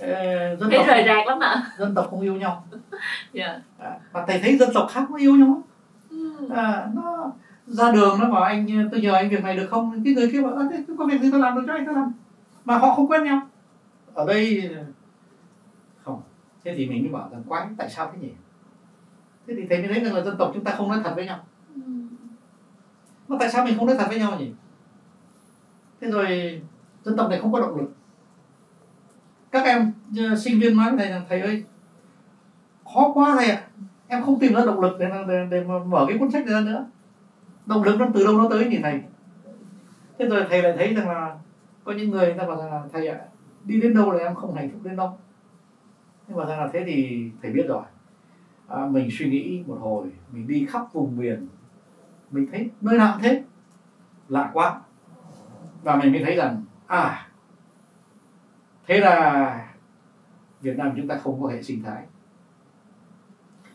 [0.00, 1.62] Ờ, dân thấy tộc rời rạc lắm ạ.
[1.78, 2.64] Dân tộc không yêu nhau.
[3.32, 3.60] Dạ.
[3.78, 5.62] À, và thầy thấy dân tộc khác nó yêu nhau
[6.10, 6.48] Ừ.
[6.54, 7.30] à, nó
[7.66, 10.02] ra đường nó bảo anh tôi nhờ anh việc này được không?
[10.04, 11.94] Cái người kia bảo "À, thế có việc gì tôi làm được cho anh tôi
[11.94, 12.12] làm.
[12.64, 13.40] Mà họ không quen nhau.
[14.14, 14.70] Ở đây
[16.04, 16.22] không.
[16.64, 18.30] Thế thì mình mới bảo rằng quái tại sao thế nhỉ?
[19.46, 21.26] Thế thì thầy mới thấy rằng là dân tộc chúng ta không nói thật với
[21.26, 21.38] nhau.
[21.74, 21.80] Ừ.
[23.28, 24.50] mà tại sao mình không nói thật với nhau nhỉ?
[26.00, 26.60] Thế rồi
[27.04, 27.92] dân tộc này không có động lực
[29.54, 31.64] các em ờ, sinh viên nói với thầy rằng thầy ơi
[32.94, 33.62] khó quá thầy ạ.
[34.08, 36.60] Em không tìm ra động lực để, để, để mà mở cái cuốn sách ra
[36.60, 36.86] nữa.
[37.66, 39.00] Động lực nó từ đâu nó tới nhỉ thầy?
[40.18, 41.36] Thế rồi thầy lại thấy rằng là
[41.84, 43.18] có những người người ta bảo rằng là thầy ạ
[43.64, 45.18] đi đến đâu là em không hạnh phúc đến đâu.
[46.28, 47.82] Nhưng mà rằng là thế thì thầy biết rồi.
[48.68, 51.48] À, mình suy nghĩ một hồi mình đi khắp vùng miền
[52.30, 53.42] mình thấy nơi nào cũng thế
[54.28, 54.80] lạ quá.
[55.82, 57.28] Và mình mới thấy rằng à
[58.86, 59.68] thế là
[60.60, 62.02] Việt Nam chúng ta không có hệ sinh thái.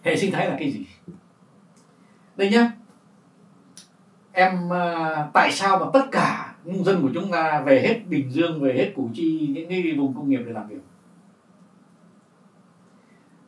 [0.03, 0.87] Hệ sinh thái là cái gì?
[2.35, 2.71] Đây nhá.
[4.31, 8.31] Em à, tại sao mà tất cả nông dân của chúng ta về hết Bình
[8.31, 10.81] Dương về hết Củ Chi những cái vùng công nghiệp để làm việc?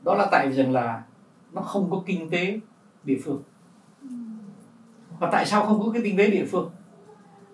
[0.04, 1.04] Đó là tại vì rằng là
[1.52, 2.60] nó không có kinh tế
[3.04, 3.44] địa phương.
[5.20, 6.72] Và tại sao không có cái kinh tế địa phương?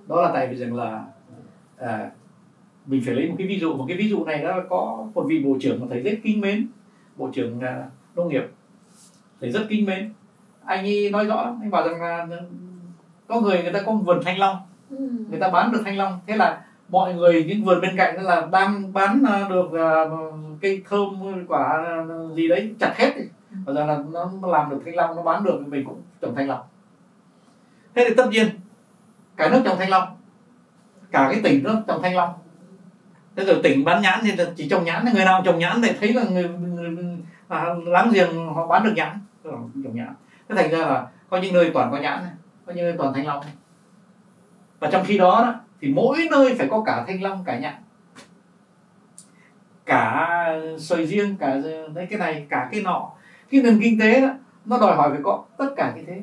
[0.07, 1.05] Đó là tại vì rằng là
[1.77, 2.11] à,
[2.87, 5.07] mình phải lấy một cái ví dụ một cái ví dụ này đó là có
[5.13, 6.67] một vị bộ trưởng mà thầy rất kính mến.
[7.15, 7.83] Bộ trưởng à,
[8.15, 8.43] nông nghiệp
[9.41, 10.13] thầy rất kính mến.
[10.65, 12.27] Anh ấy nói rõ anh bảo rằng là
[13.27, 14.55] có người người ta có vườn thanh long.
[14.89, 15.09] Ừ.
[15.29, 16.19] người ta bán được thanh long.
[16.27, 20.05] Thế là mọi người những vườn bên cạnh là đang bán à, được à,
[20.61, 21.85] cây thơm quả
[22.35, 23.13] gì đấy chặt hết
[23.65, 26.35] và giờ là nó làm được thanh long nó bán được thì mình cũng trồng
[26.35, 26.61] thanh long.
[27.95, 28.47] Thế thì tất nhiên
[29.37, 30.07] cả nước trồng thanh long.
[31.11, 32.29] Cả cái tỉnh nó trồng thanh long
[33.37, 36.13] thế rồi tỉnh bán nhãn thì chỉ trồng nhãn người nào trồng nhãn thì thấy
[36.13, 40.13] là người, người, à, láng giềng họ bán được nhãn trồng nhãn.
[40.49, 42.31] Thế thành ra là có những nơi toàn có nhãn này,
[42.65, 43.53] có những nơi toàn thanh long này.
[44.79, 47.73] và trong khi đó, đó thì mỗi nơi phải có cả thanh long cả nhãn.
[49.85, 50.27] Cả
[50.79, 51.57] sợi riêng cả
[51.93, 53.11] đấy cái này cả cái nọ.
[53.51, 54.29] Cái nền kinh tế đó
[54.65, 56.21] nó đòi hỏi phải có tất cả cái thế.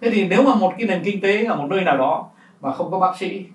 [0.00, 2.28] Thế thì nếu mà một cái nền kinh tế ở một nơi nào đó
[2.60, 3.46] mà không có bác sĩ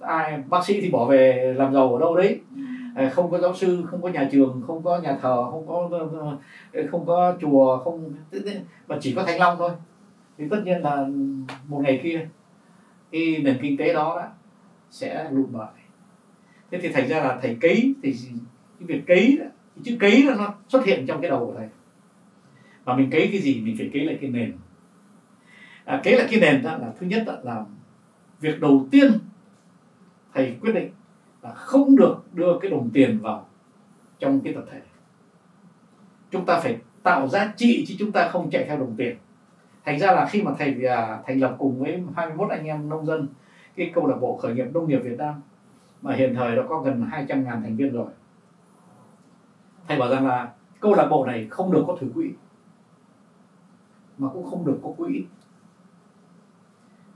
[0.00, 2.40] ai bác sĩ thì bỏ về làm giàu ở đâu đấy.
[2.96, 5.88] Ờ, không có giáo sư không có nhà trường không có nhà thờ không có
[6.90, 8.14] không có chùa không
[8.88, 9.70] mà chỉ có thanh long thôi.
[10.38, 11.06] Thì tất nhiên là
[11.68, 12.28] một ngày kia
[13.12, 14.28] cái nền kinh tế đó, đó
[14.90, 15.68] sẽ lụi bại.
[16.70, 18.14] Thế thì thành ra là thầy cấy thì
[18.78, 21.54] cái việc cấy đó, cái chữ cấy đó nó xuất hiện trong cái đầu của
[21.58, 21.68] thầy.
[22.84, 24.52] Và mình cấy cái gì mình phải cấy lại cái nền.
[25.84, 27.64] À, cấy lại cái nền đó là thứ nhất đó là
[28.40, 29.12] việc đầu tiên
[30.34, 30.90] thầy quyết định
[31.42, 33.46] là không được đưa cái đồng tiền vào
[34.18, 34.80] trong cái tập thể.
[36.30, 39.16] Chúng ta phải tạo giá trị chứ chúng ta không chạy theo đồng tiền.
[39.84, 43.06] Thành ra là khi mà thầy à, thành lập cùng với 21 anh em nông
[43.06, 43.28] dân,
[43.76, 45.34] cái câu lạc bộ khởi nghiệp nông nghiệp Việt Nam,
[46.02, 48.10] mà hiện thời đã có gần 200 ngàn thành viên rồi.
[49.88, 52.30] Thầy bảo rằng là câu lạc bộ này không được có thử quỹ,
[54.18, 55.24] mà cũng không được có quỹ.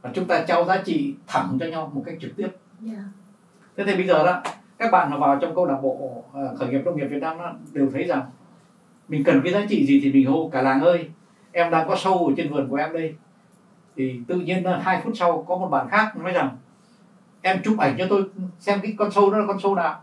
[0.02, 2.48] Và chúng ta trao giá trị thẳng cho nhau một cách trực tiếp
[2.86, 3.04] yeah.
[3.76, 4.42] thế thì bây giờ đó
[4.78, 7.38] các bạn mà vào trong câu lạc bộ ờ, khởi nghiệp nông nghiệp Việt Nam
[7.38, 8.22] đó, đều thấy rằng
[9.08, 11.08] mình cần cái giá trị gì thì mình hô cả làng ơi
[11.52, 13.14] em đang có sâu ở trên vườn của em đây
[13.96, 16.56] thì tự nhiên ờ, hai phút sau có một bạn khác nói rằng
[17.42, 18.24] em chụp ảnh cho tôi
[18.58, 20.00] xem cái con sâu đó là con sâu nào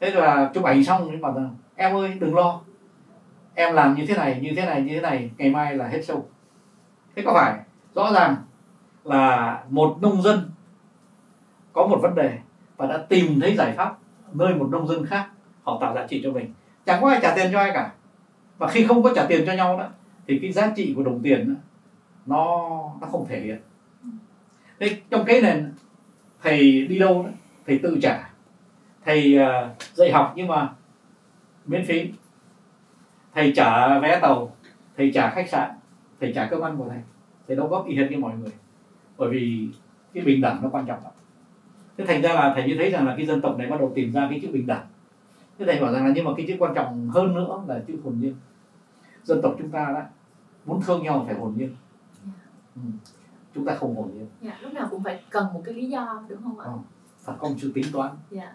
[0.00, 2.60] thế rồi là chụp ảnh xong thì bảo rằng em ơi đừng lo
[3.54, 6.04] em làm như thế này như thế này như thế này ngày mai là hết
[6.04, 6.28] sâu
[7.16, 7.58] thế có phải
[7.94, 8.36] rõ ràng
[9.04, 10.51] là một nông dân
[11.72, 12.38] có một vấn đề
[12.76, 13.98] và đã tìm thấy giải pháp
[14.32, 15.28] nơi một nông dân khác
[15.62, 16.52] họ tạo giá trị cho mình.
[16.86, 17.92] Chẳng có ai trả tiền cho ai cả.
[18.58, 19.88] Và khi không có trả tiền cho nhau đó
[20.26, 21.60] thì cái giá trị của đồng tiền đó,
[22.26, 22.46] nó
[23.00, 23.60] nó không thể hiện.
[24.80, 25.72] Thế trong cái nền
[26.42, 27.30] thầy đi đâu đó,
[27.66, 28.30] thầy tự trả.
[29.04, 30.74] Thầy uh, dạy học nhưng mà
[31.66, 32.12] miễn phí.
[33.34, 34.56] Thầy trả vé tàu
[34.96, 35.70] thầy trả khách sạn
[36.20, 36.98] thầy trả cơm ăn của thầy.
[37.46, 38.52] Thầy đóng góp y hệt như mọi người.
[39.16, 39.68] Bởi vì
[40.14, 41.11] cái bình đẳng nó quan trọng lắm
[41.98, 43.92] thế thành ra là thầy như thấy rằng là cái dân tộc này bắt đầu
[43.94, 44.86] tìm ra cái chữ bình đẳng
[45.58, 47.94] thế thầy bảo rằng là nhưng mà cái chữ quan trọng hơn nữa là chữ
[48.04, 48.34] hồn nhiên
[49.24, 50.00] dân tộc chúng ta đó
[50.66, 51.74] muốn thương nhau phải hồn nhiên
[52.76, 52.80] ừ.
[53.54, 56.22] chúng ta không hồn nhiên Dạ, lúc nào cũng phải cần một cái lý do
[56.28, 56.64] đúng không ạ?
[56.66, 56.78] Ờ.
[57.20, 58.52] phải có một sự tính toán Dạ.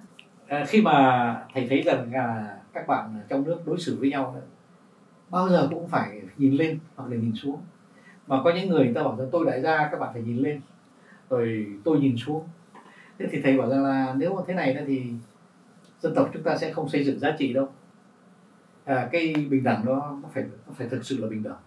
[0.47, 4.34] à, khi mà thầy thấy rằng là các bạn trong nước đối xử với nhau
[4.36, 4.41] đó,
[5.30, 7.60] bao giờ cũng phải nhìn lên hoặc là nhìn xuống
[8.28, 10.38] mà có những người người ta bảo rằng tôi đại gia các bạn phải nhìn
[10.38, 10.62] lên
[11.30, 12.43] rồi tôi nhìn xuống
[13.19, 15.03] thế thì thầy bảo rằng là nếu mà thế này đó thì
[15.99, 17.69] dân tộc chúng ta sẽ không xây dựng giá trị đâu.
[18.86, 21.58] À, cái bình đẳng đó nó phải nó phải thực sự là bình đẳng.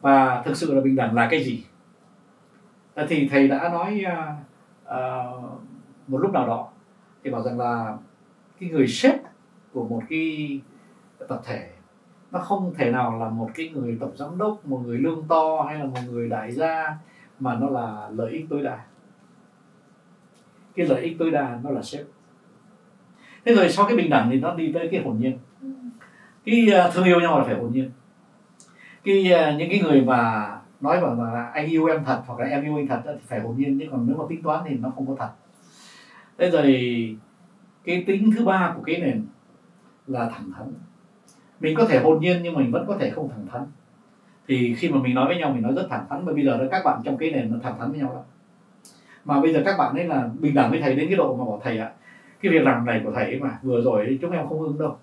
[0.00, 1.64] Và thực sự là bình đẳng là cái gì?
[2.94, 4.36] À, thì thầy đã nói à,
[4.84, 5.24] à,
[6.06, 6.68] một lúc nào đó
[7.24, 7.96] thì bảo rằng là
[8.60, 9.14] cái người sếp
[9.72, 10.60] của một cái
[11.28, 11.70] tập thể
[12.30, 15.62] nó không thể nào là một cái người tổng giám đốc một người lương to
[15.68, 16.96] hay là một người đại gia
[17.40, 18.84] mà nó là lợi ích tối đa
[20.76, 22.06] cái lợi ích tối đa nó là sếp.
[23.44, 25.38] Thế rồi sau cái bình đẳng thì nó đi tới cái hồn nhiên.
[26.44, 27.90] Cái uh, thương yêu nhau là phải hồn nhiên.
[29.04, 32.46] Cái uh, những cái người mà nói bảo là anh yêu em thật hoặc là
[32.46, 34.76] em yêu anh thật thì phải hồn nhiên chứ còn nếu mà tính toán thì
[34.76, 35.30] nó không có thật.
[36.38, 37.16] Thế rồi
[37.84, 39.26] cái tính thứ ba của cái nền
[40.06, 40.72] là thẳng thắn.
[41.60, 43.62] Mình có thể hồn nhiên nhưng mình vẫn có thể không thẳng thắn.
[44.48, 46.58] Thì khi mà mình nói với nhau mình nói rất thẳng thắn bởi bây giờ
[46.58, 48.22] đó các bạn trong cái nền nó thẳng thắn với nhau lắm
[49.24, 51.44] mà bây giờ các bạn ấy là bình đẳng với thầy đến cái độ mà
[51.44, 51.90] bảo thầy ạ
[52.42, 54.98] cái việc làm này của thầy ấy mà vừa rồi chúng em không ưng đâu.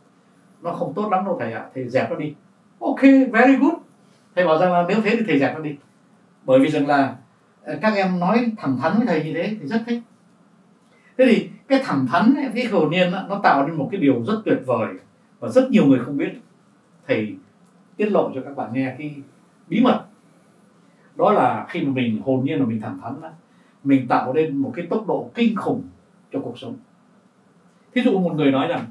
[0.62, 2.34] Nó không tốt lắm đâu thầy ạ thầy dẹp nó đi.
[2.80, 3.02] Ok
[3.32, 3.74] very good.
[4.36, 5.76] Thầy bảo rằng là nếu thế thì thầy dẹp nó đi.
[6.44, 7.16] Bởi vì rằng là
[7.64, 10.00] ờ, các em nói thẳng thắn với thầy như thế thì rất thích.
[11.18, 14.24] Thế thì cái thẳng thắn ấy, cái hồn nhiên nó tạo nên một cái điều
[14.24, 14.88] rất tuyệt vời
[15.40, 16.32] và rất nhiều người không biết.
[17.08, 17.36] Thầy
[17.98, 19.16] tiết lộ cho các bạn nghe cái
[19.68, 20.06] bí mật.
[21.16, 23.30] Đó là khi mà mình hồn nhiên mà mình thẳng thắn đó,
[23.84, 25.84] mình tạo nên một cái tốc độ kinh khủng
[26.32, 26.76] cho cuộc sống
[27.94, 28.86] thí dụ một người nói rằng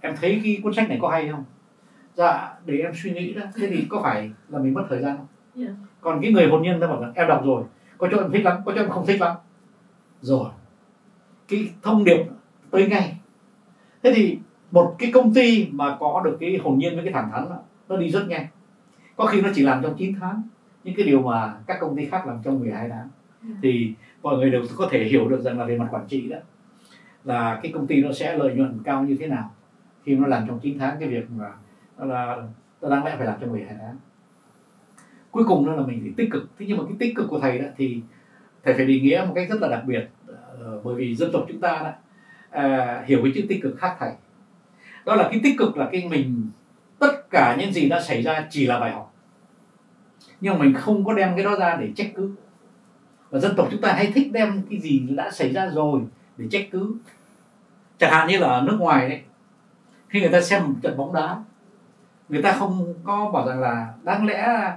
[0.00, 1.44] em thấy cái cuốn sách này có hay không
[2.14, 5.16] dạ để em suy nghĩ đó thế thì có phải là mình mất thời gian
[5.16, 5.26] không
[5.62, 5.70] yeah.
[5.70, 5.86] Dạ.
[6.00, 7.62] còn cái người hồn nhiên nó bảo rằng em đọc rồi
[7.98, 9.36] có chỗ em thích lắm có chỗ em không thích lắm
[10.20, 10.46] rồi
[11.48, 12.24] cái thông điệp
[12.70, 13.16] tới ngay
[14.02, 14.38] thế thì
[14.70, 17.58] một cái công ty mà có được cái hồn nhiên với cái thẳng thắn đó,
[17.88, 18.46] nó đi rất nhanh
[19.16, 20.42] có khi nó chỉ làm trong 9 tháng
[20.84, 23.08] những cái điều mà các công ty khác làm trong 12 tháng.
[23.48, 23.54] Ừ.
[23.62, 26.36] thì mọi người đều có thể hiểu được rằng là về mặt quản trị đó
[27.24, 29.50] là cái công ty nó sẽ lợi nhuận cao như thế nào
[30.04, 31.52] khi nó làm trong 9 tháng cái việc mà
[31.98, 32.36] là
[32.82, 33.96] nó đáng lẽ phải làm trong 12 tháng.
[35.30, 36.50] Cuối cùng đó là mình phải tích cực.
[36.58, 38.00] Thế nhưng mà cái tích cực của thầy đó thì
[38.62, 40.08] thầy phải định nghĩa một cách rất là đặc biệt
[40.58, 41.92] ờ, bởi vì dân tộc chúng ta đó
[42.50, 44.12] à, hiểu cái chữ tích cực khác thầy.
[45.06, 46.50] Đó là cái tích cực là cái mình
[46.98, 49.14] tất cả những gì đã xảy ra chỉ là bài học.
[50.40, 52.34] Nhưng mà mình không có đem cái đó ra để trách cứ
[53.34, 56.00] và dân tộc chúng ta hay thích đem cái gì đã xảy ra rồi
[56.36, 56.94] để trách cứ.
[57.98, 59.20] Chẳng hạn như là ở nước ngoài đấy,
[60.08, 61.42] khi người ta xem một trận bóng đá,
[62.28, 64.72] người ta không có bảo rằng là đáng lẽ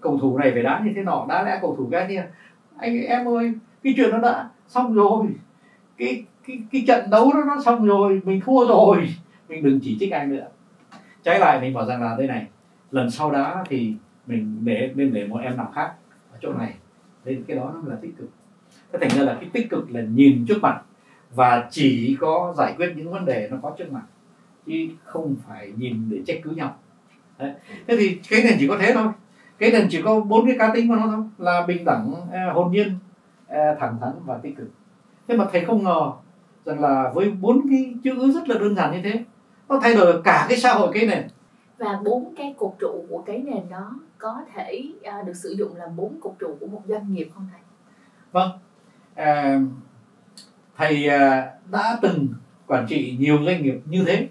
[0.00, 2.26] cầu thủ này phải đá như thế nọ, đáng lẽ cầu thủ cái kia.
[2.78, 5.26] Anh em ơi, cái chuyện nó đã xong rồi.
[5.98, 9.14] Cái cái cái trận đấu đó nó xong rồi, mình thua rồi.
[9.48, 10.46] Mình đừng chỉ trích anh nữa.
[11.22, 12.46] Trái lại mình bảo rằng là đây này,
[12.90, 13.94] lần sau đá thì
[14.26, 15.92] mình để, nên để một em nào khác
[16.32, 16.74] ở chỗ này
[17.24, 18.28] nên cái đó nó là tích cực.
[18.92, 20.82] Thế thành ra là cái tích cực là nhìn trước mặt
[21.34, 24.02] và chỉ có giải quyết những vấn đề nó có trước mặt,
[24.66, 26.76] chứ không phải nhìn để trách cứ nhau.
[27.38, 27.54] Đấy.
[27.86, 29.08] thế thì cái nền chỉ có thế thôi.
[29.58, 32.50] Cái nền chỉ có bốn cái cá tính của nó thôi, là bình đẳng à,
[32.54, 32.94] hồn nhiên
[33.48, 34.68] à, thẳng thắn và tích cực.
[35.28, 36.12] Thế mà thầy không ngờ
[36.64, 39.24] rằng là với bốn cái chữ rất là đơn giản như thế,
[39.68, 41.28] nó thay đổi cả cái xã hội cái nền.
[41.78, 45.76] Và bốn cái cột trụ của cái nền đó có thể à, được sử dụng
[45.76, 47.60] làm bốn cột trụ của một doanh nghiệp không thầy?
[48.32, 48.50] Vâng,
[49.14, 49.60] à,
[50.76, 52.28] thầy à, đã từng
[52.66, 54.28] quản trị nhiều doanh nghiệp như thế.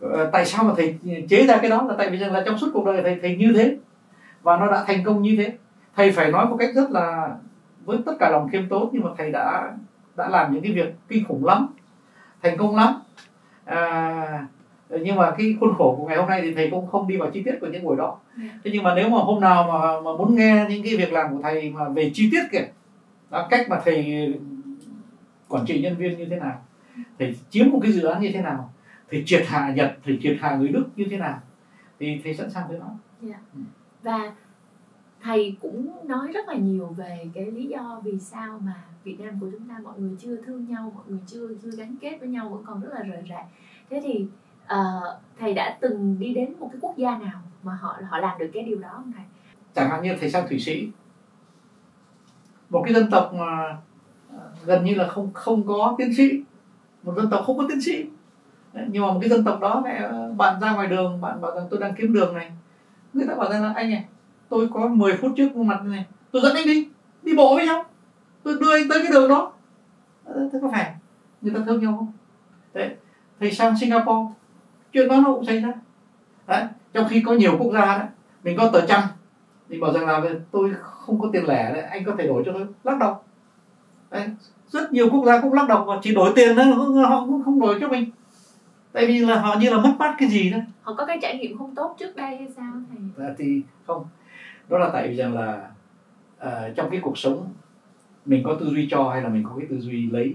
[0.00, 2.58] À, tại sao mà thầy chế ra cái đó là tại vì rằng là trong
[2.58, 3.76] suốt cuộc đời thầy thầy như thế
[4.42, 5.56] và nó đã thành công như thế.
[5.96, 7.36] Thầy phải nói một cách rất là
[7.84, 9.72] với tất cả lòng khiêm tốn nhưng mà thầy đã
[10.16, 11.66] đã làm những cái việc kinh khủng lắm,
[12.42, 12.94] thành công lắm.
[13.64, 14.46] À,
[15.02, 17.30] nhưng mà cái khuôn khổ của ngày hôm nay thì thầy cũng không đi vào
[17.30, 18.18] chi tiết của những buổi đó.
[18.36, 21.36] Thế nhưng mà nếu mà hôm nào mà mà muốn nghe những cái việc làm
[21.36, 22.66] của thầy mà về chi tiết kìa
[23.30, 24.34] đó, cách mà thầy
[25.48, 26.62] quản trị nhân viên như thế nào
[27.18, 28.72] thầy chiếm một cái dự án như thế nào
[29.10, 31.40] thầy triệt hạ nhật thầy triệt hạ người đức như thế nào
[31.98, 32.86] thì thầy sẵn sàng với nó
[33.28, 33.40] yeah.
[34.02, 34.32] Và
[35.22, 38.74] thầy cũng nói rất là nhiều về cái lý do vì sao mà
[39.04, 41.96] Việt Nam của chúng ta mọi người chưa thương nhau mọi người chưa chưa gắn
[42.00, 43.44] kết với nhau vẫn còn rất là rời rạc.
[43.90, 44.26] Thế thì
[44.64, 48.38] uh, thầy đã từng đi đến một cái quốc gia nào mà họ họ làm
[48.38, 49.24] được cái điều đó không thầy?
[49.74, 50.88] Chẳng hạn như thầy sang thụy sĩ.
[52.70, 53.76] Một cái dân tộc mà
[54.32, 56.42] ờ, gần như là không không có tiến sĩ.
[57.02, 58.04] Một dân tộc không có tiến sĩ.
[58.72, 61.54] Nhưng mà một cái dân tộc đó này ờ, bạn ra ngoài đường bạn bảo
[61.54, 62.52] rằng tôi đang kiếm đường này.
[63.12, 64.04] Người ta bảo rằng là anh này
[64.48, 66.88] tôi có 10 phút trước mặt này tôi dẫn anh đi
[67.22, 67.84] đi bộ với nhau.
[68.42, 69.52] Tôi đưa anh tới cái đường đó.
[70.26, 70.94] Thế có phải
[71.40, 72.12] người ta thương nhau không?
[72.74, 72.96] Đấy
[73.40, 74.34] thầy sang singapore
[74.92, 75.72] chuyện đó nó cũng xảy ra.
[76.46, 78.06] Đấy trong khi có nhiều quốc gia đấy
[78.44, 79.02] mình có tờ trăm
[79.68, 82.52] thì bảo rằng là tôi không có tiền lẻ đấy anh có thể đổi cho
[82.52, 82.66] tôi.
[82.84, 83.16] Lắc đầu.
[84.10, 84.28] Đấy.
[84.68, 87.60] rất nhiều quốc gia cũng lắc đầu và chỉ đổi tiền thôi họ cũng không
[87.60, 88.10] đổi cho mình.
[88.92, 90.58] Tại vì là họ như là mất mát cái gì đó.
[90.82, 94.06] Họ có cái trải nghiệm không tốt trước đây hay sao thầy à, thì không.
[94.68, 95.70] Đó là tại vì rằng là
[96.46, 97.46] uh, trong cái cuộc sống
[98.26, 100.34] mình có tư duy cho hay là mình có cái tư duy lấy?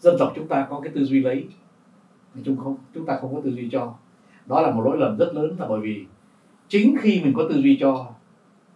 [0.00, 1.46] Dân tộc chúng ta có cái tư duy lấy
[2.44, 3.94] chúng không chúng ta không có tư duy cho.
[4.46, 6.04] Đó là một lỗi lầm rất lớn là bởi vì
[6.68, 8.06] chính khi mình có tư duy cho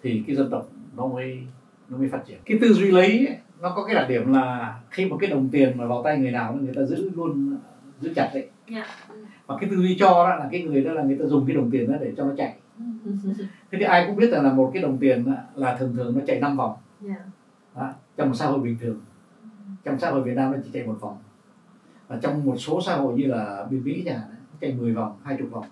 [0.03, 1.43] thì cái dân tộc nó mới
[1.89, 2.39] nó mới phát triển.
[2.45, 5.49] Cái tư duy lấy ấy, nó có cái đặc điểm là khi một cái đồng
[5.49, 7.57] tiền mà vào tay người nào người ta giữ luôn
[8.01, 8.49] giữ chặt đấy.
[8.71, 8.87] Yeah.
[9.47, 11.57] và cái tư duy cho đó là cái người đó là người ta dùng cái
[11.57, 12.55] đồng tiền đó để cho nó chạy.
[13.71, 16.21] Thế thì ai cũng biết rằng là một cái đồng tiền là thường thường nó
[16.27, 16.77] chạy 5 vòng.
[17.05, 17.21] Yeah.
[17.75, 19.01] đó, trong một xã hội bình thường.
[19.85, 21.17] Trong xã hội Việt Nam nó chỉ chạy một vòng
[22.09, 24.23] và trong một số xã hội như là bên Mỹ nhà
[24.61, 25.65] chạy 10 vòng 20 vòng.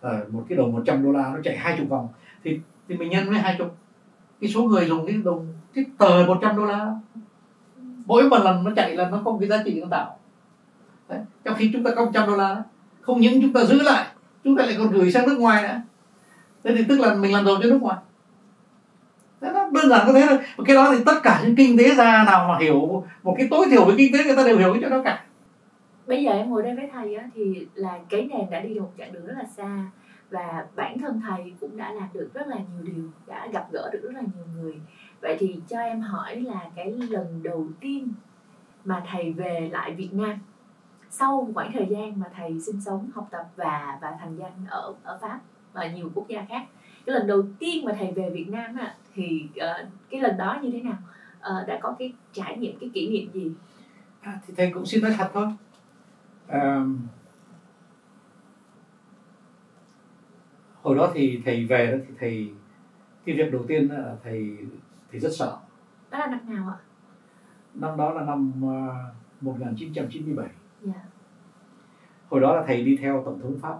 [0.00, 2.08] À, một cái đồng 100 đô la nó chạy 20 vòng.
[2.44, 3.68] Thì thì mình nhân với 20
[4.40, 6.94] cái số người dùng cái đồng cái tờ 100 đô la
[8.06, 10.16] mỗi một lần nó chạy là nó có một cái giá trị nó tạo.
[11.08, 11.20] Đấy.
[11.44, 12.62] trong khi chúng ta có 100 đô la
[13.00, 14.06] không những chúng ta giữ lại
[14.44, 15.80] chúng ta lại còn gửi sang nước ngoài nữa.
[16.64, 17.96] Thế thì tức là mình làm giàu cho nước ngoài.
[19.40, 20.38] Thế nó đơn giản có thế thôi.
[20.66, 23.66] Cái đó thì tất cả những kinh tế gia nào mà hiểu một cái tối
[23.70, 25.24] thiểu về kinh tế người ta đều hiểu cái chỗ đó cả
[26.10, 28.80] bây giờ em ngồi đây với thầy á, thì là cái nền đã đi được
[28.80, 29.90] một chặng đường rất là xa.
[30.30, 33.90] Và bản thân thầy cũng đã làm được rất là nhiều điều đã gặp gỡ
[33.92, 34.80] được rất là nhiều người.
[35.20, 38.08] Vậy thì cho em hỏi là cái lần đầu tiên
[38.84, 40.38] mà thầy về lại Việt Nam
[41.10, 44.52] sau một khoảng thời gian mà thầy sinh sống học tập và và thành danh
[44.68, 45.40] ở ở Pháp
[45.72, 46.66] và nhiều quốc gia khác
[47.06, 50.58] cái lần đầu tiên mà thầy về Việt Nam á, thì uh, cái lần đó
[50.62, 50.98] như thế nào?
[51.38, 53.50] Uh, đã có cái trải nghiệm cái kỷ niệm gì?
[54.20, 55.46] À, thì thầy cũng xin nói thật thôi
[56.50, 56.84] à,
[60.82, 62.52] hồi đó thì thầy về đó thì thầy
[63.24, 64.56] cái việc đầu tiên là thầy
[65.10, 65.58] thầy rất sợ.
[66.10, 66.78] Đó là năm nào ạ?
[67.74, 70.48] Năm đó là năm uh, 1997
[70.82, 70.92] dạ.
[72.28, 73.78] Hồi đó là thầy đi theo tổng thống pháp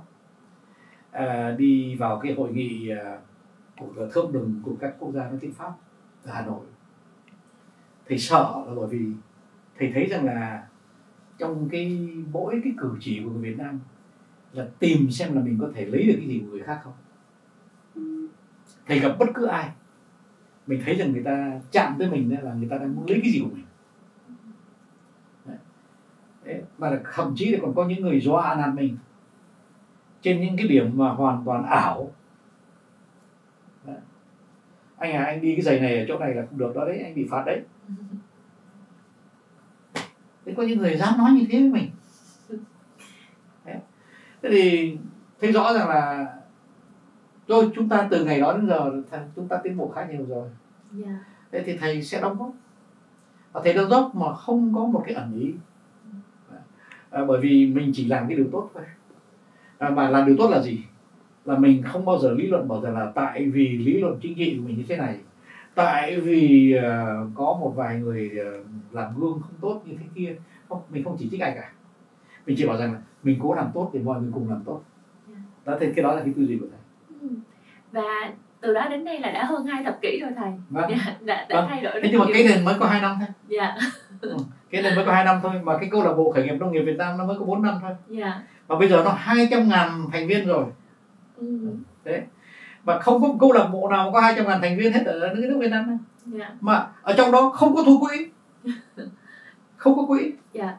[1.11, 3.21] à, đi vào cái hội nghị uh,
[3.79, 5.73] của thượng đỉnh của các quốc gia nói tiếng pháp
[6.25, 6.65] ở hà nội.
[8.09, 9.07] Thầy sợ là bởi vì
[9.79, 10.67] thầy thấy rằng là
[11.41, 13.81] trong cái mỗi cái cử chỉ của người Việt Nam
[14.53, 16.93] là tìm xem là mình có thể lấy được cái gì của người khác không
[18.87, 19.71] thầy gặp bất cứ ai,
[20.67, 23.33] mình thấy rằng người ta chạm tới mình là người ta đang muốn lấy cái
[23.33, 23.65] gì của mình
[26.45, 26.63] Đấy.
[26.79, 28.97] và thậm chí là còn có những người dọa nạt mình
[30.23, 32.13] trên những cái điểm mà hoàn toàn ảo
[33.87, 33.97] đấy.
[34.97, 37.03] anh à anh đi cái giày này ở chỗ này là không được, đó đấy,
[37.05, 37.61] anh bị phạt đấy
[40.61, 41.91] có những người dám nói như thế với mình.
[43.65, 43.77] Đấy.
[44.43, 44.97] thế thì
[45.41, 46.27] thấy rõ rằng là
[47.49, 49.03] thôi chúng ta từ ngày đó đến giờ
[49.37, 50.49] chúng ta tiến bộ khá nhiều rồi.
[51.05, 51.19] Yeah.
[51.53, 52.53] thế thì thầy sẽ đóng góp.
[53.53, 55.53] Và thầy đóng góp mà không có một cái ẩn ý.
[57.11, 58.85] À, bởi vì mình chỉ làm cái điều tốt thôi.
[59.79, 60.85] À, mà làm điều tốt là gì?
[61.45, 64.35] Là mình không bao giờ lý luận bảo rằng là tại vì lý luận chính
[64.35, 65.19] trị của mình như thế này
[65.75, 68.31] tại vì uh, có một vài người
[68.61, 70.37] uh, làm gương không tốt như thế kia
[70.69, 71.73] không mình không chỉ trích ai cả.
[72.47, 74.83] Mình chỉ bảo rằng là mình cố làm tốt để mọi người cùng làm tốt.
[75.65, 76.81] Đó thì cái đó là cái tư duy của thầy.
[77.21, 77.29] Ừ.
[77.93, 80.53] và từ đó đến nay là đã hơn hai thập kỷ rồi thầy.
[80.71, 80.91] Vâng.
[80.91, 81.67] dạ, đã, đã vâng.
[81.69, 83.29] thay đổi rất thế nhưng mà cái nền mới có hai năm thôi.
[83.49, 83.77] Dạ.
[84.21, 84.37] Ừ.
[84.71, 86.73] cái nền mới có hai năm thôi mà cái câu lạc bộ khởi nghiệp nông
[86.73, 87.93] nghiệp Việt Nam nó mới có 4 năm thôi.
[88.09, 88.43] Dạ.
[88.67, 90.65] Và bây giờ nó 200 ngàn thành viên rồi.
[91.37, 91.47] Ừ.
[92.05, 92.23] đấy
[92.85, 95.35] và không có câu lạc bộ nào mà có 200 ngàn thành viên hết ở
[95.35, 95.99] nước nước Việt Nam này.
[96.27, 96.51] dạ.
[96.61, 98.27] Mà ở trong đó không có thu quỹ.
[99.77, 100.33] Không có quỹ.
[100.53, 100.77] Dạ.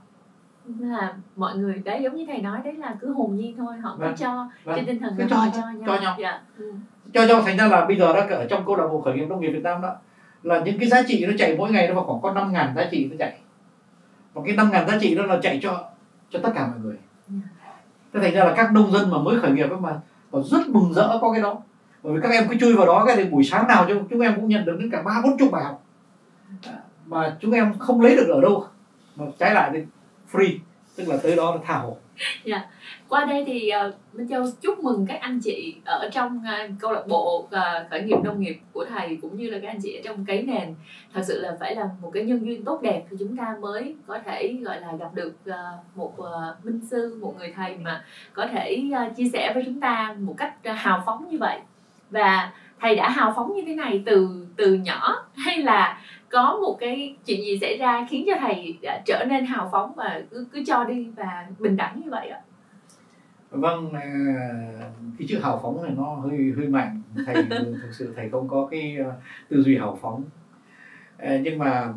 [0.80, 3.78] Là mọi người đấy giống như thầy nói đấy là cứ hồn nhiên thôi.
[3.78, 4.16] Họ cứ Vâng.
[4.18, 4.76] cho Vâng.
[4.76, 5.84] trên tinh thần Cứ cho họ cho nhau.
[5.88, 6.16] cho nhau.
[6.20, 6.42] dạ.
[6.58, 6.74] Ừ.
[7.14, 9.26] cho cho thành ra là bây giờ đó ở trong câu lạc bộ khởi nghiệp
[9.26, 9.96] nông nghiệp Việt Nam đó
[10.44, 12.74] là những cái giá trị nó chạy mỗi ngày nó vào khoảng có 5 ngàn
[12.76, 13.38] giá trị nó chạy.
[14.34, 15.84] Và cái 5 ngàn giá trị đó là chạy cho
[16.30, 16.98] cho tất cả mọi người.
[18.14, 20.00] Thế thành ra là các nông dân mà mới khởi nghiệp ấy mà
[20.32, 21.58] mà rất mừng rỡ có cái đó
[22.04, 24.20] bởi vì các em cứ chui vào đó cái thì buổi sáng nào chúng, chúng
[24.20, 25.84] em cũng nhận được đến cả ba bốn chục bài học.
[27.06, 28.66] Mà chúng em không lấy được ở đâu.
[29.16, 29.80] Mà trái lại thì
[30.32, 30.58] free
[30.96, 31.98] tức là tới đó là tha hồ.
[32.44, 32.66] Dạ.
[33.08, 36.92] Qua đây thì uh, Minh Châu chúc mừng các anh chị ở trong uh, câu
[36.92, 39.96] lạc bộ uh, khởi nghiệp nông nghiệp của thầy cũng như là các anh chị
[39.96, 40.76] ở trong cái nền.
[41.14, 43.96] Thật sự là phải là một cái nhân duyên tốt đẹp thì chúng ta mới
[44.08, 45.56] có thể gọi là gặp được uh,
[45.96, 49.80] một uh, minh sư một người thầy mà có thể uh, chia sẻ với chúng
[49.80, 51.60] ta một cách uh, hào phóng như vậy
[52.12, 55.28] và thầy đã hào phóng như thế này từ từ nhỏ.
[55.36, 59.46] Hay là có một cái chuyện gì xảy ra khiến cho thầy đã trở nên
[59.46, 62.40] hào phóng và cứ cứ cho đi và bình đẳng như vậy ạ?
[63.50, 64.02] Vâng à,
[65.20, 67.02] cái chữ hào phóng này nó hơi hơi mạnh.
[67.26, 69.14] Thầy thực sự thầy không có cái ờ,
[69.50, 70.24] tư duy hào phóng.
[71.18, 71.94] À, nhưng mà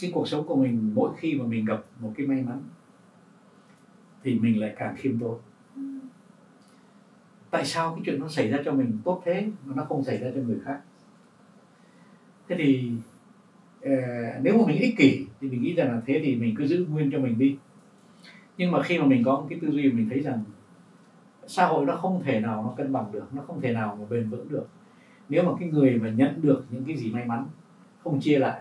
[0.00, 2.62] cái cuộc sống của mình mỗi khi mà mình gặp một cái may mắn
[4.22, 5.38] thì mình lại càng khiêm tốn
[7.50, 10.18] tại sao cái chuyện nó xảy ra cho mình tốt thế mà nó không xảy
[10.18, 10.80] ra cho người khác?
[12.48, 12.92] Thế thì
[13.86, 16.66] uh, nếu mà mình ích kỷ thì mình nghĩ rằng là thế thì mình cứ
[16.66, 17.56] giữ nguyên cho mình đi.
[18.58, 20.44] Nhưng mà khi mà mình có một cái tư duy mình thấy rằng
[21.46, 24.06] xã hội nó không thể nào nó cân bằng được nó không thể nào mà
[24.10, 24.66] bền vững được.
[25.28, 27.46] Nếu mà cái người mà nhận được những cái gì may mắn
[28.04, 28.60] không chia lại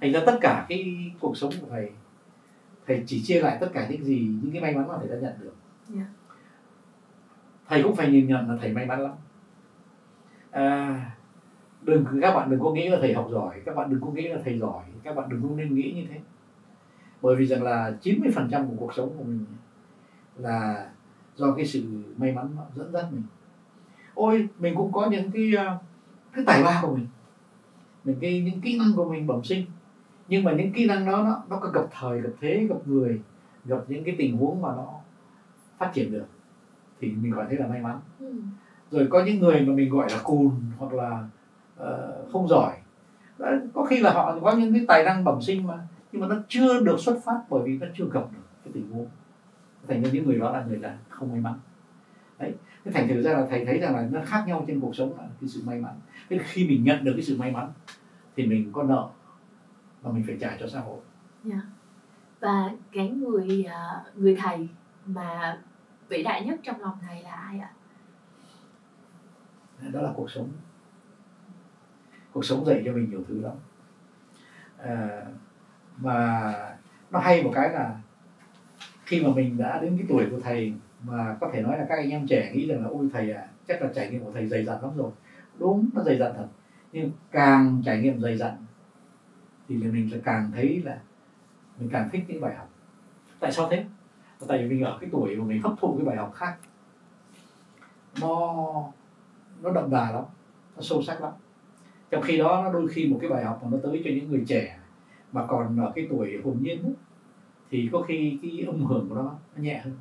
[0.00, 1.90] thành ra tất cả cái cuộc sống của thầy
[2.86, 5.16] thầy chỉ chia lại tất cả những gì những cái may mắn mà thầy đã
[5.16, 5.54] nhận được.
[5.94, 6.08] Yeah.
[7.70, 9.12] Thầy cũng phải nhìn nhận là thầy may mắn lắm.
[10.50, 11.10] À,
[11.82, 14.28] đừng các bạn đừng có nghĩ là thầy học giỏi các bạn đừng có nghĩ
[14.28, 16.20] là thầy giỏi các bạn đừng có nên nghĩ như thế.
[17.22, 19.44] Bởi vì rằng là 90% của cuộc sống của mình
[20.36, 20.88] là
[21.36, 21.82] do cái sự
[22.16, 23.22] may mắn nó dẫn dắt mình.
[24.14, 25.78] Ôi mình cũng có những cái à,
[26.32, 27.06] cái tài ba của mình
[28.04, 29.66] những cái những kỹ năng của mình bẩm sinh.
[30.28, 33.20] Nhưng mà những kỹ năng đó nó nó có gặp thời gặp thế gặp người
[33.64, 34.88] gặp những cái tình huống mà nó
[35.78, 36.26] phát triển được
[37.00, 38.32] thì mình gọi thế là may mắn ừ.
[38.90, 41.24] rồi có những người mà mình gọi là cùn hoặc là
[41.82, 42.76] uh, không giỏi
[43.38, 45.78] đó, có khi là họ có những cái tài năng bẩm sinh mà
[46.12, 48.90] nhưng mà nó chưa được xuất phát bởi vì nó chưa gặp được cái tình
[48.92, 49.06] huống
[49.88, 51.54] thành ra những người đó là người là không may mắn
[52.38, 54.96] đấy thế thành thử ra là thầy thấy rằng là nó khác nhau trên cuộc
[54.96, 55.94] sống là cái sự may mắn
[56.30, 57.72] thế khi mình nhận được cái sự may mắn
[58.36, 59.08] thì mình có nợ
[60.02, 60.98] và mình phải trả cho xã hội
[61.44, 61.56] yeah.
[61.56, 61.62] Dạ.
[62.40, 64.68] và cái người à, người thầy
[65.06, 65.58] mà
[66.10, 67.70] vĩ đại nhất trong lòng thầy là ai ạ?
[69.92, 70.48] Đó là cuộc sống.
[72.32, 73.54] Cuộc sống dạy cho mình nhiều thứ lắm.
[74.78, 75.26] À,
[75.96, 76.54] mà
[77.10, 78.00] nó hay một cái là
[79.04, 81.96] khi mà mình đã đến cái tuổi của thầy mà có thể nói là các
[81.96, 84.46] anh em trẻ nghĩ rằng là ôi thầy à chắc là trải nghiệm của thầy
[84.46, 85.10] dày dặn lắm rồi.
[85.58, 86.48] Đúng nó dày dặn thật.
[86.92, 88.56] Nhưng càng trải nghiệm dày dặn
[89.68, 90.98] thì mình sẽ càng thấy là
[91.78, 92.68] mình càng thích những bài học.
[93.40, 93.84] Tại sao thế?
[94.48, 96.56] Tại vì mình ở cái tuổi mà mình hấp thụ cái bài học khác.
[98.20, 98.64] Nó
[99.62, 100.24] nó đậm đà lắm
[100.76, 101.32] nó sâu sắc lắm.
[102.10, 104.30] Trong khi đó nó đôi khi một cái bài học mà nó tới cho những
[104.30, 104.78] người trẻ
[105.32, 106.94] mà còn ở cái tuổi hồn nhiên ấy,
[107.70, 109.94] thì có khi cái âm hưởng của nó nó nhẹ hơn.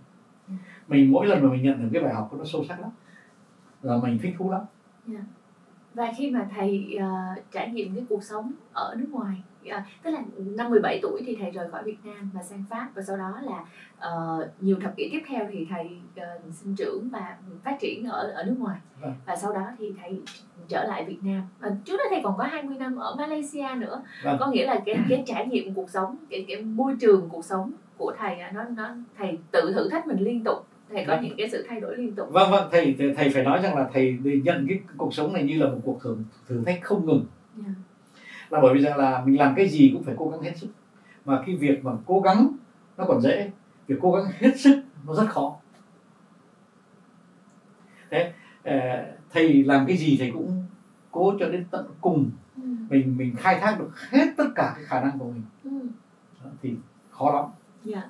[0.88, 2.90] Mình mỗi lần mà mình nhận được cái bài học nó sâu sắc lắm.
[3.82, 4.62] Là mình thích thú lắm.
[5.12, 5.24] Yeah.
[5.94, 9.36] Và khi mà thầy uh, trải nghiệm cái cuộc sống ở nước ngoài
[9.68, 12.90] uh, tức là năm 17 tuổi thì thầy rời khỏi Việt Nam và sang Pháp.
[12.96, 13.66] Và sau đó là
[14.10, 15.86] uh, nhiều thập kỷ tiếp theo thì thầy
[16.16, 18.80] uh, sinh trưởng và phát triển ở ở nước ngoài.
[19.02, 19.14] Vâng.
[19.26, 20.22] và sau đó thì thầy
[20.68, 21.42] trở lại Việt Nam.
[21.68, 24.04] Uh, trước đó thầy còn có 20 năm ở Malaysia nữa.
[24.24, 24.38] Vâng.
[24.40, 27.72] có nghĩa là cái cái trải nghiệm cuộc sống cái cái môi trường cuộc sống
[27.98, 31.50] của thầy nó nó thầy tự thử thách mình liên tục thầy có những cái
[31.50, 34.66] sự thay đổi liên tục vâng vâng thầy thầy phải nói rằng là thầy nhận
[34.70, 36.18] cái cuộc sống này như là một cuộc thử
[36.48, 37.26] thử thách không ngừng
[37.66, 37.68] yeah.
[37.68, 37.84] Dạ
[38.50, 40.68] là bởi vì rằng là mình làm cái gì cũng phải cố gắng hết sức
[41.26, 42.48] mà cái việc mà cố gắng
[42.98, 43.52] nó còn dễ
[43.88, 45.56] việc cố gắng hết sức nó rất khó
[48.10, 48.34] thế
[48.64, 50.64] ờ, thầy làm cái gì thầy cũng
[51.12, 52.64] cố cho đến tận cùng ừ.
[52.90, 55.90] mình mình khai thác được hết tất cả cái khả năng của mình ừ.
[56.62, 56.76] thì
[57.10, 57.46] khó lắm
[57.94, 58.10] yeah.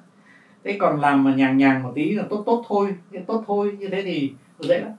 [0.63, 2.95] Thế còn làm mà nhàng nhàng một tí là tốt tốt thôi.
[3.27, 4.91] Tốt thôi như thế thì dễ lắm.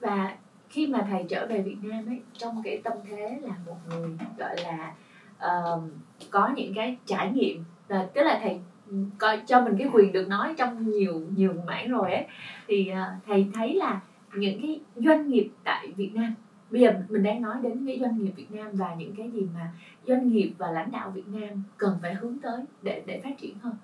[0.00, 0.36] Và
[0.74, 4.08] khi mà thầy trở về Việt Nam ấy trong cái tâm thế là một người
[4.38, 4.94] gọi là
[5.36, 5.82] uh,
[6.30, 10.12] có những cái trải nghiệm là tức là thầy ừ, coi cho mình cái quyền
[10.12, 12.26] được nói trong nhiều nhiều mảng rồi ấy
[12.66, 14.00] thì uh, thầy thấy là
[14.34, 16.34] những cái doanh nghiệp tại Việt Nam
[16.70, 19.46] bây giờ mình đang nói đến cái doanh nghiệp Việt Nam và những cái gì
[19.54, 19.72] mà
[20.06, 23.54] doanh nghiệp và lãnh đạo Việt Nam cần phải hướng tới để để phát triển
[23.62, 23.74] hơn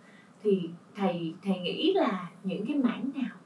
[0.42, 3.36] thì thầy thầy nghĩ là những cái mảng nào?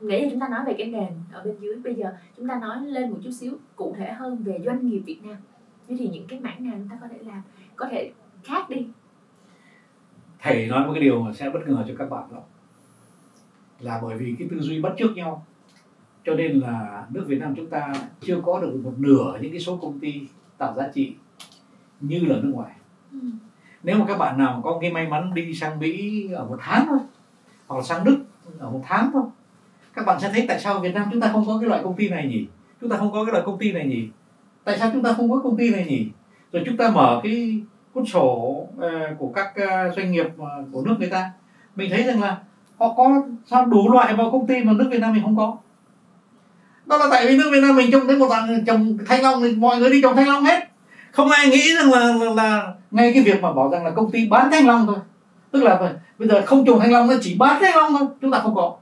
[0.00, 2.58] Nãy giờ chúng ta nói về cái nền ở bên dưới bây giờ chúng ta
[2.60, 5.36] nói lên một chút xíu cụ thể hơn về doanh nghiệp Việt Nam.
[5.88, 7.42] Thế thì những cái mảng nào chúng ta có thể làm
[7.76, 8.12] có thể
[8.44, 8.86] khác đi?
[10.38, 12.42] Thầy nói một cái điều mà sẽ bất ngờ cho các bạn đó
[13.80, 15.46] là bởi vì cái tư duy bắt trước nhau.
[16.24, 19.60] Cho nên là nước Việt Nam chúng ta chưa có được một nửa những cái
[19.60, 20.20] số công ty
[20.58, 21.14] tạo giá trị
[22.00, 22.74] như là nước ngoài.
[23.12, 23.18] Ừ
[23.82, 26.86] nếu mà các bạn nào có cái may mắn đi sang Mỹ ở một tháng
[26.88, 26.98] thôi,
[27.66, 28.18] hoặc là sang Đức
[28.58, 29.22] ở một tháng thôi,
[29.94, 31.96] các bạn sẽ thấy tại sao Việt Nam chúng ta không có cái loại công
[31.96, 32.46] ty này nhỉ?
[32.80, 34.08] Chúng ta không có cái loại công ty này nhỉ?
[34.64, 36.06] Tại sao chúng ta không có công ty này nhỉ?
[36.52, 37.60] Rồi chúng ta mở cái
[37.94, 41.30] cuốn sổ ờ, của các ờ, doanh nghiệp ờ, của nước người ta.
[41.76, 42.38] Mình thấy rằng là
[42.78, 45.56] họ có sao đủ loại vào công ty mà nước Việt Nam mình không có.
[46.86, 49.42] Đó là tại vì nước Việt Nam mình trông thấy một dạng trồng thanh long
[49.42, 50.67] thì mọi người đi trồng thanh long hết
[51.18, 54.10] không ai nghĩ rằng là, là, là ngay cái việc mà bảo rằng là công
[54.10, 54.96] ty bán thanh long thôi.
[55.50, 58.30] Tức là bây giờ không trồng thanh long nó chỉ bán thanh long thôi chúng
[58.30, 58.76] ta không có.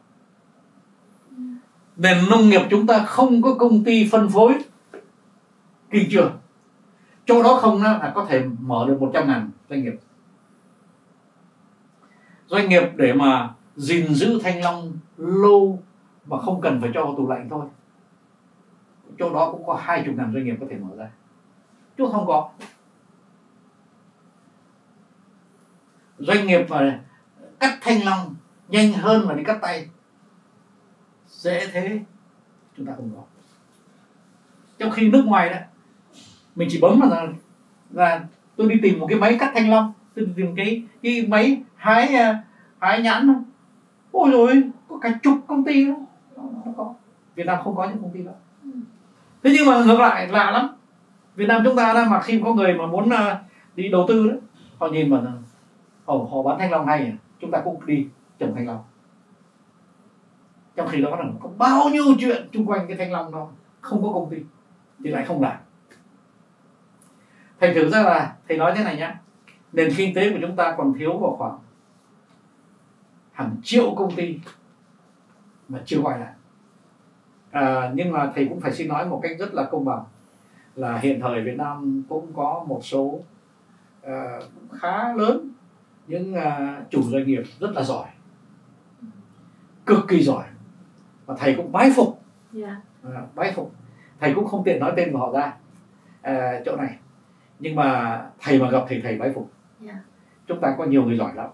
[1.97, 4.55] Nền nông nghiệp chúng ta không có công ty phân phối
[5.91, 6.33] kinh trường
[7.27, 9.95] chỗ đó không đó là có thể mở được 100 ngàn doanh nghiệp.
[12.47, 15.83] Doanh nghiệp để mà gìn giữ thanh long lâu
[16.27, 17.67] mà không cần phải cho vào tủ lạnh thôi.
[19.19, 21.11] Chỗ đó cũng có hai chục ngàn doanh nghiệp có thể mở ra
[21.99, 22.51] chứ không có.
[26.19, 27.01] Doanh nghiệp mà
[27.61, 28.35] cắt thanh long
[28.69, 29.89] nhanh hơn mà đi cắt tay
[31.29, 32.01] dễ thế
[32.77, 33.23] chúng ta không có.
[34.79, 35.57] Trong khi nước ngoài đó
[36.55, 37.27] mình chỉ bấm là
[37.91, 38.25] là
[38.57, 41.63] tôi đi tìm một cái máy cắt thanh long tôi đi tìm cái cái máy
[41.77, 42.45] hái à,
[42.81, 43.37] hái nhãn thôi.
[44.11, 45.95] Ôi rồi có cả chục công ty đó.
[46.37, 46.95] Nó có.
[47.35, 48.33] Việt Nam không có những công ty đó.
[49.43, 50.76] Thế nhưng mà ngược lại lạ lắm
[51.37, 53.39] Việt Nam chúng ta đó mà khi có người mà muốn ờ,
[53.75, 54.37] đi đầu tư đó
[54.79, 55.23] họ nhìn mà
[56.05, 57.13] họ, họ bán thanh long hay à?
[57.41, 58.09] chúng ta cũng đi
[58.39, 58.85] trồng thanh long.
[60.77, 63.49] Trong khi đó là có bao nhiêu chuyện chung quanh cái thanh long đó
[63.81, 64.37] không có công ty
[65.05, 65.57] thì lại không làm.
[67.61, 69.21] Thành thử ra là thầy nói thế này nhá
[69.73, 71.59] nền kinh tế của chúng ta còn thiếu vào khoảng
[73.33, 74.39] hàng triệu công ty
[75.69, 76.33] mà chưa gọi lại.
[77.51, 80.05] À, nhưng mà thầy cũng phải xin nói một cách rất là công bằng
[80.77, 83.21] là hiện thời Việt Nam cũng có một số
[84.07, 84.11] uh,
[84.73, 85.49] khá lớn
[86.07, 88.07] những uh, chủ doanh nghiệp rất là giỏi
[89.87, 90.45] cực kỳ giỏi
[91.27, 92.23] và thầy cũng bái phục.
[92.55, 92.77] Yeah.
[93.15, 93.73] à, bái phục.
[94.21, 95.57] Thầy cũng không tiện nói tên của họ ra.
[96.23, 96.97] À, chỗ này.
[97.59, 99.51] Nhưng mà thầy mà gặp thì thầy bái phục.
[99.85, 99.97] Yeah.
[100.47, 101.51] chúng ta có nhiều người giỏi lắm.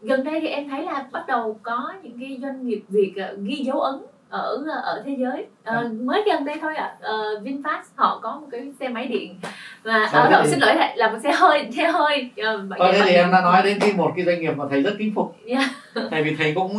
[0.00, 3.56] Gần đây thì em thấy là bắt đầu có những cái doanh nghiệp việt ghi
[3.56, 4.00] dấu ấn
[4.32, 5.46] ở ở thế giới.
[5.78, 6.96] Uh, mới gần đây thôi ạ.
[7.00, 9.38] À, uh, Vinfast họ có một cái xe máy điện
[9.82, 13.30] và ở đâu xin lỗi là, một xe hơi xe hơi uh, thế thì em
[13.32, 15.36] đã nói đến cái một cái doanh nghiệp mà thầy rất kính phục.
[15.46, 15.70] Yeah.
[16.10, 16.76] tại vì thầy cũng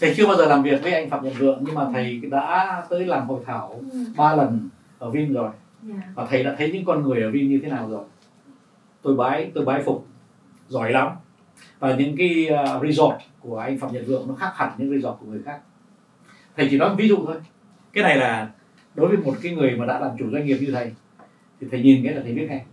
[0.00, 2.82] thầy chưa bao giờ làm việc với anh Phạm Nhật Vượng nhưng mà thầy đã
[2.88, 3.98] tới làm hội thảo ừ.
[4.16, 4.68] ba lần
[4.98, 5.50] ở Vin rồi.
[5.88, 6.02] Yeah.
[6.14, 8.04] và thầy đã thấy những con người ở Vin như thế nào rồi.
[9.02, 10.06] Tôi bái tôi bái phục
[10.68, 11.08] giỏi lắm.
[11.78, 12.48] Và những cái
[12.82, 15.58] resort của anh Phạm Nhật Vượng nó khác hẳn những resort của người khác
[16.56, 17.36] thầy chỉ nói ví dụ thôi.
[17.92, 18.50] Cái này là
[18.94, 20.92] đối với một cái người mà đã làm chủ doanh nghiệp như thầy
[21.60, 22.64] thì thầy nhìn cái là thầy biết ngay.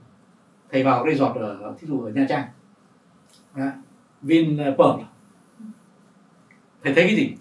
[0.72, 2.44] Thầy vào resort ở thí dụ ở nha trang.
[3.54, 3.72] À,
[4.22, 4.98] vin ờ,
[6.84, 7.36] thầy thấy cái gì?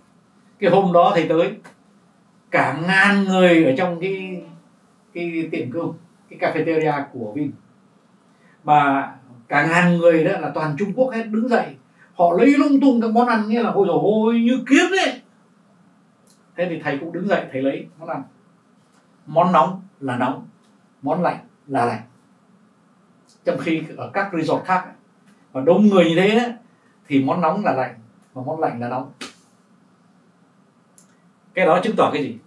[0.59, 1.53] Cái hôm đó thầy tới
[2.51, 4.43] cả ngàn người ở trong cái
[5.15, 5.93] cái tiệm cơm
[6.31, 7.53] cái cafeteria của vin.
[8.65, 9.13] Mà
[9.49, 11.67] cả ngàn người đó là toàn trung quốc hết đứng dậy.
[12.15, 15.22] Họ lấy lung tung các món ăn như là ôi rồi ôi như kiếm đấy
[16.57, 18.23] thế thì thầy cũng đứng dậy, thầy lấy món ăn.
[19.27, 20.49] Món nóng là nóng,
[21.03, 22.03] món lạnh là lạnh.
[23.45, 24.93] Trong khi ở các resort khác
[25.53, 26.57] và đông người như thế
[27.07, 27.95] thì món nóng là lạnh
[28.33, 29.13] và món lạnh là nóng.
[31.55, 32.39] Cái đó chứng tỏ cái gì?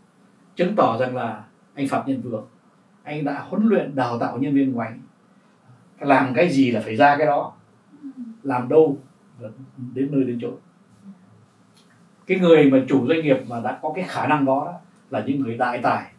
[0.56, 1.44] Chứng tỏ rằng là
[1.74, 2.48] anh phạm nhân vượng
[3.04, 5.00] anh đã huấn luyện, đào tạo nhân viên của anh
[6.00, 7.54] làm cái gì là phải ra cái đó.
[8.44, 8.98] Làm đâu
[9.78, 10.52] đến nơi đến chỗ
[12.28, 15.24] cái người mà chủ doanh nghiệp mà đã có cái khả năng đó, đó là
[15.26, 16.12] những người đại tài.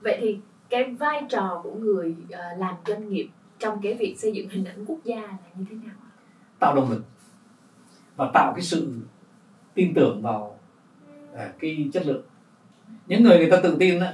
[0.00, 0.38] Vậy thì
[0.70, 3.28] cái vai trò của người uh, làm doanh nghiệp
[3.58, 5.94] trong cái việc xây dựng hình ảnh quốc gia là như thế nào?
[6.58, 7.04] Tạo động lực
[8.16, 8.92] và tạo cái sự
[9.74, 10.56] tin tưởng vào
[11.32, 12.22] uh, cái chất lượng.
[13.06, 14.06] Những người người ta tự tin đó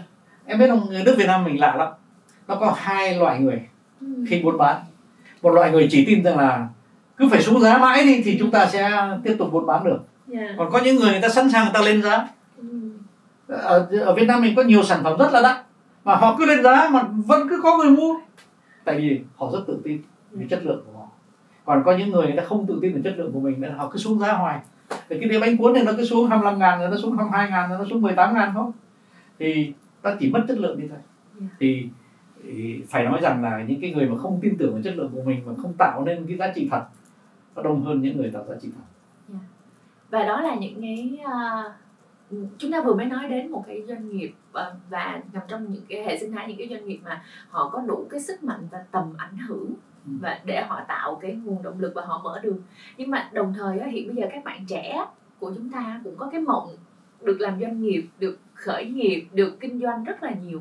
[0.46, 1.92] em biết không người nước Việt Nam mình lạ lắm.
[2.48, 3.62] Nó có hai loại người
[4.00, 4.06] ừ.
[4.28, 4.84] khi buôn bán.
[5.42, 6.68] Một loại người chỉ tin rằng là
[7.16, 8.90] cứ phải xuống giá mãi đi thì chúng ta sẽ
[9.24, 9.98] tiếp tục buôn bán được
[10.32, 10.50] yeah.
[10.58, 12.64] Còn có những người người ta sẵn sàng người ta lên giá ừ.
[13.46, 15.56] ở, ở Việt Nam mình có nhiều sản phẩm rất là đắt
[16.04, 18.14] mà họ cứ lên giá mà vẫn cứ có người mua
[18.84, 20.46] tại vì họ rất tự tin về ừ.
[20.50, 21.06] chất lượng của họ
[21.64, 23.72] còn có những người người ta không tự tin về chất lượng của mình nên
[23.72, 24.60] họ cứ xuống giá hoài
[25.08, 27.50] thì cái đĩa bánh cuốn này nó cứ xuống 25 ngàn rồi nó xuống 22
[27.50, 28.72] ngàn rồi nó xuống 18 ngàn không
[29.38, 29.72] thì
[30.02, 30.98] ta chỉ mất chất lượng đi thôi
[31.40, 31.52] yeah.
[31.60, 31.88] Thì,
[32.42, 35.10] thì phải nói rằng là những cái người mà không tin tưởng vào chất lượng
[35.14, 36.82] của mình và không tạo nên cái giá trị thật
[37.56, 38.95] nó đông hơn những người tạo giá trị thật
[40.10, 41.72] và đó là những cái uh,
[42.58, 45.84] chúng ta vừa mới nói đến một cái doanh nghiệp uh, và nằm trong những
[45.88, 48.68] cái hệ sinh thái những cái doanh nghiệp mà họ có đủ cái sức mạnh
[48.70, 49.74] và tầm ảnh hưởng
[50.06, 50.12] ừ.
[50.20, 52.58] và để họ tạo cái nguồn động lực và họ mở đường.
[52.96, 55.06] Nhưng mà đồng thời hiện bây giờ các bạn trẻ
[55.38, 56.76] của chúng ta cũng có cái mộng
[57.22, 60.60] được làm doanh nghiệp được khởi nghiệp được kinh doanh rất là nhiều.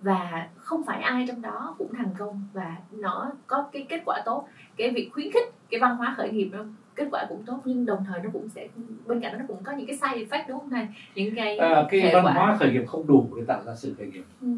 [0.00, 4.22] Và không phải ai trong đó cũng thành công và nó có cái kết quả
[4.24, 4.48] tốt.
[4.76, 6.50] Cái việc khuyến khích cái văn hóa khởi nghiệp
[6.98, 8.68] kết quả cũng tốt nhưng đồng thời nó cũng sẽ
[9.06, 11.58] bên cạnh đó nó cũng có những cái side effect đúng không thầy những cái
[11.58, 12.32] à, cái văn quả.
[12.32, 14.48] hóa khởi nghiệp không đủ để tạo ra sự khởi nghiệp ừ.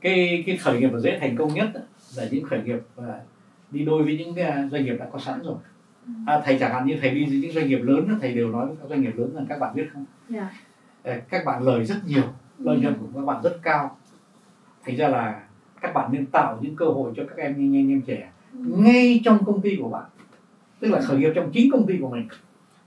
[0.00, 1.68] cái cái khởi nghiệp mà dễ thành công nhất
[2.16, 3.20] là những khởi nghiệp và
[3.70, 5.56] đi đôi với những cái doanh nghiệp đã có sẵn rồi
[6.06, 6.12] ừ.
[6.26, 8.76] à, thầy chẳng hạn như thầy đi những doanh nghiệp lớn thầy đều nói với
[8.80, 10.52] các doanh nghiệp lớn rằng các bạn biết không yeah.
[11.04, 11.20] Dạ.
[11.28, 12.24] các bạn lời rất nhiều
[12.58, 13.96] lợi nhuận của các bạn rất cao
[14.84, 15.42] thành ra là
[15.80, 18.58] các bạn nên tạo những cơ hội cho các em anh em, em trẻ Ừ.
[18.76, 20.04] ngay trong công ty của bạn
[20.82, 22.28] tức là khởi nghiệp trong chính công ty của mình.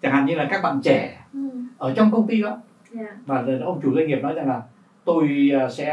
[0.01, 1.39] Chẳng hạn như là các bạn trẻ Ừ.
[1.77, 2.57] ở trong công ty đó.
[2.91, 3.17] Dạ.
[3.25, 4.61] và ông chủ doanh nghiệp nói rằng là
[5.05, 5.85] tôi à, sẽ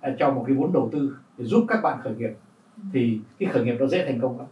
[0.00, 2.30] à, cho một cái vốn đầu tư để giúp các bạn khởi nghiệp.
[2.92, 4.46] Thì cái khởi nghiệp nó dễ thành công lắm.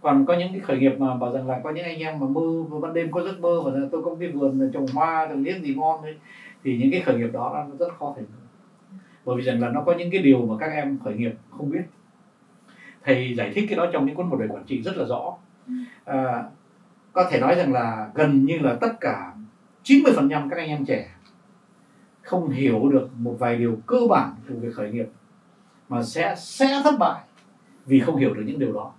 [0.00, 2.26] Còn có những cái khởi nghiệp mà bảo rằng là có những anh em mà
[2.26, 5.42] mơ ban đêm có giấc mơ và là tôi có cái vườn trồng hoa trồng
[5.44, 6.14] liếc gì ngon đấy
[6.64, 8.98] thì những cái khởi nghiệp đó nó rất khó thành công.
[9.24, 11.70] Bởi vì rằng là nó có những cái điều mà các em khởi nghiệp không
[11.70, 11.82] biết.
[13.04, 15.36] Thầy giải thích cái đó trong những cuốn một đời quản trị rất là rõ
[16.04, 16.44] à,
[17.12, 19.34] có thể nói rằng là gần như là tất cả
[19.84, 21.14] 90% các anh em trẻ
[22.22, 25.06] không hiểu được một vài điều cơ bản của việc khởi nghiệp
[25.88, 27.22] mà sẽ sẽ thất bại
[27.86, 28.92] vì không hiểu được những điều đó.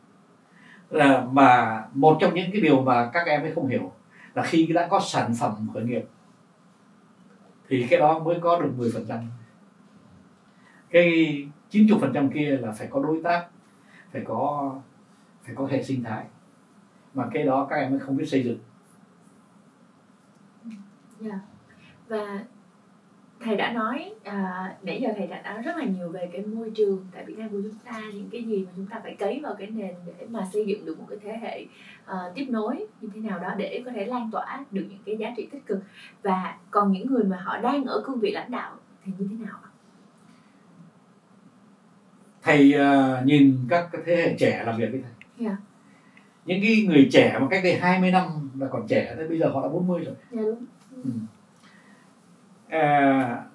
[0.89, 3.91] Là mà một trong những cái điều mà các em ấy không hiểu
[4.33, 6.05] là khi đã có sản phẩm khởi nghiệp
[7.69, 9.19] thì cái đó mới có được 10%
[10.93, 11.37] cái
[11.71, 13.45] 90% kia là phải có đối tác
[14.11, 14.73] phải có
[15.43, 16.25] phải có hệ sinh thái
[17.13, 18.57] mà cái đó các em mới không biết xây dựng
[21.19, 21.39] Dạ.
[22.07, 22.43] Và
[23.39, 26.71] thầy đã nói à, nãy giờ thầy đã nói rất là nhiều về cái môi
[26.75, 29.39] trường tại Việt Nam của chúng ta những cái gì mà chúng ta phải cấy
[29.43, 31.65] vào cái nền để mà xây dựng được một cái thế hệ
[32.05, 35.17] à, tiếp nối như thế nào đó để có thể lan tỏa được những cái
[35.17, 35.79] giá trị tích cực
[36.23, 39.45] và còn những người mà họ đang ở cương vị lãnh đạo thì như thế
[39.45, 39.69] nào ạ?
[42.41, 45.11] thầy à, nhìn các cái thế hệ trẻ làm việc với thầy
[45.47, 45.57] Dạ.
[46.45, 49.49] Những cái người trẻ mà cách đây 20 năm là còn trẻ tới bây giờ
[49.49, 50.15] họ đã 40 rồi.
[50.31, 50.65] Dạ đúng.
[52.67, 53.45] à,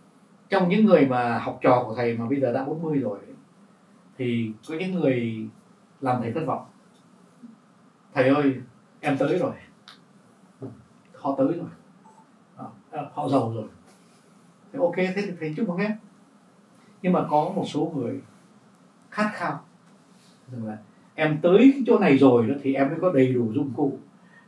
[0.49, 3.19] trong những người mà học trò của thầy mà bây giờ đã 40 rồi
[4.19, 5.49] thì có những người
[6.01, 6.65] làm thầy thất vọng.
[8.15, 8.55] Thầy ơi
[9.01, 9.53] em tới rồi.
[11.15, 11.69] Họ tới rồi.
[12.91, 13.69] À, họ giàu rồi.
[14.73, 15.93] Thì ok thế thì thầy chúc mừng em
[17.03, 18.21] nhưng mà có một số người
[19.11, 19.61] khát khao.
[20.53, 20.79] Rằng là
[21.19, 23.99] em tới cái chỗ này rồi đó thì em mới có đầy đủ dụng cụ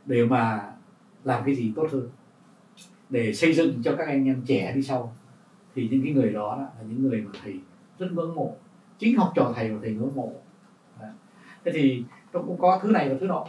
[0.05, 0.61] để mà
[1.23, 2.09] làm cái gì tốt hơn.
[3.09, 5.15] Để xây dựng cho các anh em trẻ đi sau.
[5.75, 7.59] Thì những cái người đó là những người mà thầy
[7.99, 8.55] rất ngưỡng mộ.
[8.99, 10.31] Chính học trò thầy mà thầy ngưỡng mộ.
[11.65, 12.03] Thế thì
[12.33, 13.45] nó cũng có thứ này và thứ nọ.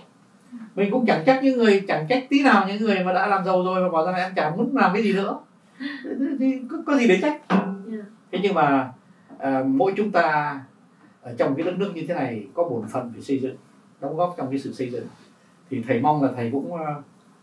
[0.75, 3.45] Mình cũng chẳng trách những người chẳng trách tí nào những người mà đã làm
[3.45, 5.39] giàu rồi mà bảo rằng là em chẳng muốn làm cái gì nữa.
[6.39, 7.43] Thì có, có gì để trách.
[7.49, 8.05] Dạ.
[8.33, 8.93] thế nhưng mà
[9.39, 10.61] à, mỗi chúng ta
[11.23, 13.57] ở trong cái đất nước như thế này có bổn phận phải xây dựng
[14.01, 15.07] đóng góp trong cái sự xây dựng
[15.71, 16.95] thì thầy mong là thầy cũng à,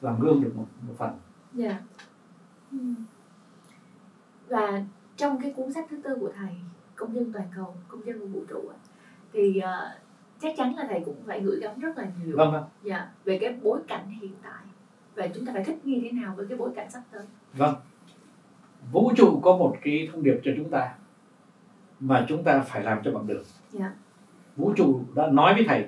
[0.02, 1.12] làm gương được một, một phần
[1.54, 1.80] Dạ.
[2.72, 2.78] Ừ.
[4.48, 4.84] Và
[5.16, 6.50] trong cái cuốn sách thứ tư của thầy
[6.96, 8.72] công dân toàn cầu công dân của vũ trụ
[9.34, 9.98] thì ờ,
[10.42, 13.38] chắc chắn là thầy cũng phải gửi gắm rất là nhiều vâng vâng dạ, về
[13.42, 14.64] cái bối cảnh hiện tại
[15.16, 17.24] và chúng ta phải thích nghi thế nào với cái bối cảnh sắp tới
[17.54, 17.76] Vâng.
[18.92, 20.96] Vũ trụ có một cái thông điệp cho chúng ta
[22.00, 23.44] mà chúng ta phải làm cho bằng được
[23.80, 23.92] yeah.
[24.56, 25.88] Vũ trụ đã nói với thầy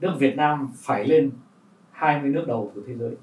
[0.00, 1.30] nước Việt Nam phải lên
[1.92, 3.16] 20 nước đầu của thế giới.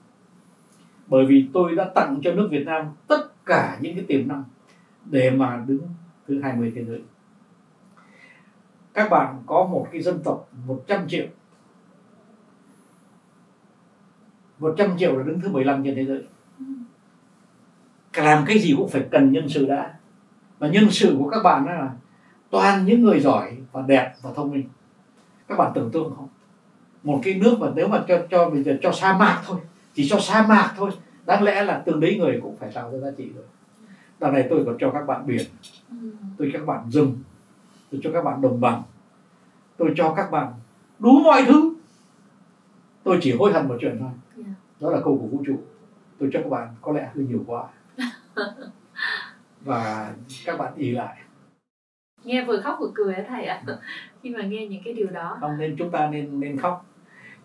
[1.08, 4.44] Bởi vì tôi đã tặng cho nước Việt Nam tất cả những cái tiềm năng
[5.06, 5.82] để mà đứng
[6.28, 7.02] thứ 20 thế giới.
[8.94, 11.26] Các bạn có một cái dân tộc 100 triệu
[14.60, 16.24] 100 triệu là đứng thứ 15 trên thế giới
[18.22, 19.94] làm cái gì cũng phải cần nhân sự đã
[20.60, 21.92] và nhân sự của các bạn là
[22.54, 24.64] toàn những người giỏi và đẹp và thông minh.
[25.48, 26.28] Các bạn tưởng tượng không?
[27.04, 29.58] Một cái nước mà nếu mà cho cho bây giờ cho sa mạc thôi
[29.94, 30.92] chỉ cho sa mạc thôi
[31.26, 33.46] đáng lẽ là từng đấy người cũng phải tạo ra giá trị rồi.
[34.20, 35.46] Đằng này tôi còn cho các bạn biển
[36.38, 37.18] tôi cho các bạn rừng
[37.92, 38.84] tôi cho các bạn đồng bằng
[39.78, 40.54] tôi cho các bạn
[41.00, 41.74] đủ mọi thứ.
[43.04, 44.10] Tôi chỉ hối hận một chuyện thôi.
[44.36, 44.44] Dạ.
[44.80, 45.60] đó là câu của vũ trụ.
[46.20, 47.64] Tôi cho các bạn có lẽ hơi nhiều quá.
[49.62, 50.14] Và
[50.46, 51.18] các bạn ý lại
[52.24, 53.62] nghe vừa khóc vừa cười á thầy ạ.
[54.24, 55.38] Khi mà nghe những cái điều đó.
[55.42, 56.86] Không, nên chúng ta nên nên khóc.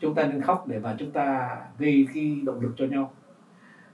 [0.00, 3.12] Chúng ta nên khóc để mà chúng ta gây cái động lực cho nhau.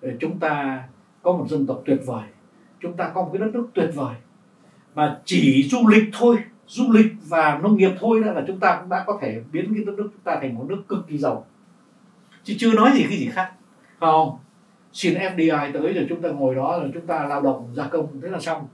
[0.01, 0.83] Để chúng ta
[1.23, 2.23] có một dân tộc tuyệt vời.
[2.81, 4.15] Chúng ta có một cái đất nước tuyệt vời.
[4.95, 6.37] Mà chỉ du lịch thôi.
[6.67, 9.75] Du lịch và nông nghiệp thôi đó là chúng ta cũng đã có thể biến
[9.75, 11.47] cái đất nước chúng ta thành một nước cực kỳ giàu.
[12.43, 13.53] Chứ chưa nói gì cái gì khác.
[14.01, 14.39] Không.
[14.93, 18.21] Xin FDI tới rồi chúng ta ngồi đó rồi chúng ta lao động gia công.
[18.23, 18.67] Thế là xong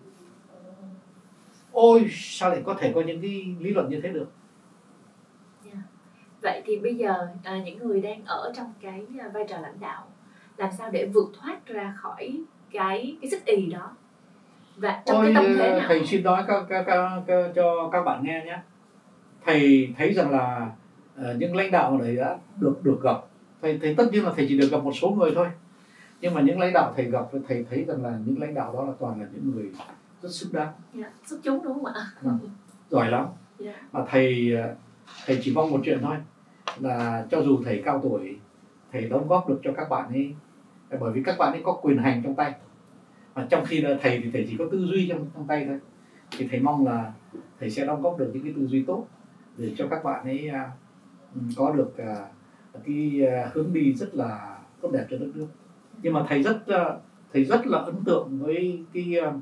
[1.73, 4.27] ôi sao lại có thể có những cái lý luận như thế được?
[6.43, 9.81] Vậy thì bây giờ à, những người đang ở trong cái à, vai trò lãnh
[9.81, 10.07] đạo
[10.57, 13.97] làm sao để vượt thoát ra khỏi cái cái sức ì đó?
[14.77, 15.81] Và trong Ôi, cái tâm thế nào?
[15.89, 18.59] thầy xin nói các, các, các, các, cho các bạn nghe nhé.
[19.47, 20.71] Thầy thấy rằng là
[21.17, 23.17] ờ, những lãnh đạo ở đấy đã được được gặp.
[23.63, 25.47] Thầy thầy tất nhiên là thầy chỉ được gặp một số người thôi.
[26.21, 28.85] Nhưng mà những lãnh đạo thầy gặp thầy thấy rằng là những lãnh đạo đó
[28.85, 29.71] là toàn là những người
[30.23, 32.07] rất xứng đáng dạ, xuất chúng đúng không ạ?
[32.91, 33.27] Giỏi lắm.
[33.59, 33.75] Dạ.
[33.93, 34.53] mà thầy
[35.27, 36.17] thầy chỉ mong một chuyện thôi
[36.79, 38.39] là cho dù thầy cao tuổi
[38.93, 40.35] thầy đóng góp được cho các bạn ấy
[41.01, 42.55] bởi vì các bạn ấy có quyền hành trong tay.
[43.35, 45.79] Mà trong khi là thầy thì thầy chỉ có tư duy trong trong tay thôi.
[46.39, 47.13] Thì thầy mong là
[47.61, 49.07] thầy sẽ đóng góp được những cái tư duy tốt
[49.57, 50.71] để cho các bạn ấy à,
[51.35, 52.27] ừ, có được à,
[52.87, 55.47] cái à, hướng đi rất là tốt đẹp cho đất nước.
[56.03, 56.85] Nhưng mà thầy rất à,
[57.33, 59.33] thầy rất là ấn tượng với cái à,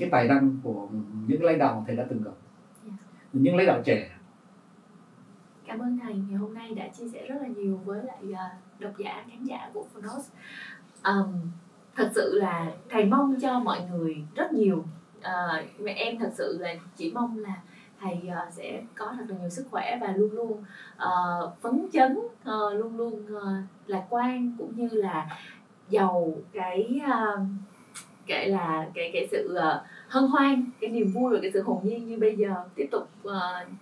[0.00, 0.88] cái tài năng của
[1.26, 2.30] những lãnh đạo thầy đã từng gặp.
[3.32, 4.10] Những lãnh đạo trẻ.
[5.66, 8.50] Cảm ơn thầy ngày hôm nay đã chia sẻ rất là nhiều với lại à,
[8.78, 10.30] độc giả khán giả của Phonos.
[11.04, 11.50] Um,
[11.96, 14.84] thật sự là thầy mong cho mọi người rất nhiều.
[15.20, 17.62] À, mà em thật sự là chỉ mong là
[18.00, 20.64] thầy à, sẽ có thật là nhiều sức khỏe và luôn luôn
[20.96, 21.10] à,
[21.60, 25.38] phấn chấn à, luôn luôn à, lạc quan cũng như là
[25.88, 27.36] giàu cái à,
[28.30, 31.78] cái là cái cái sự uh, hân hoan cái niềm vui và cái sự hồn
[31.82, 32.54] nhiên như bây giờ.
[32.74, 33.32] Tiếp tục uh,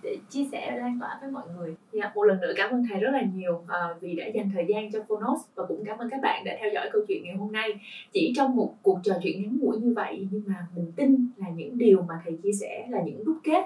[0.03, 1.75] để chia sẻ và lan tỏa với mọi người.
[1.93, 4.65] Yeah, một lần nữa cảm ơn thầy rất là nhiều uh, vì đã dành thời
[4.69, 7.35] gian cho Phonos và cũng cảm ơn các bạn đã theo dõi câu chuyện ngày
[7.35, 7.69] hôm nay.
[8.13, 11.47] Chỉ trong một cuộc trò chuyện ngắn ngủi như vậy nhưng mà mình tin là
[11.55, 13.63] những điều mà thầy chia sẻ là những đúc kết.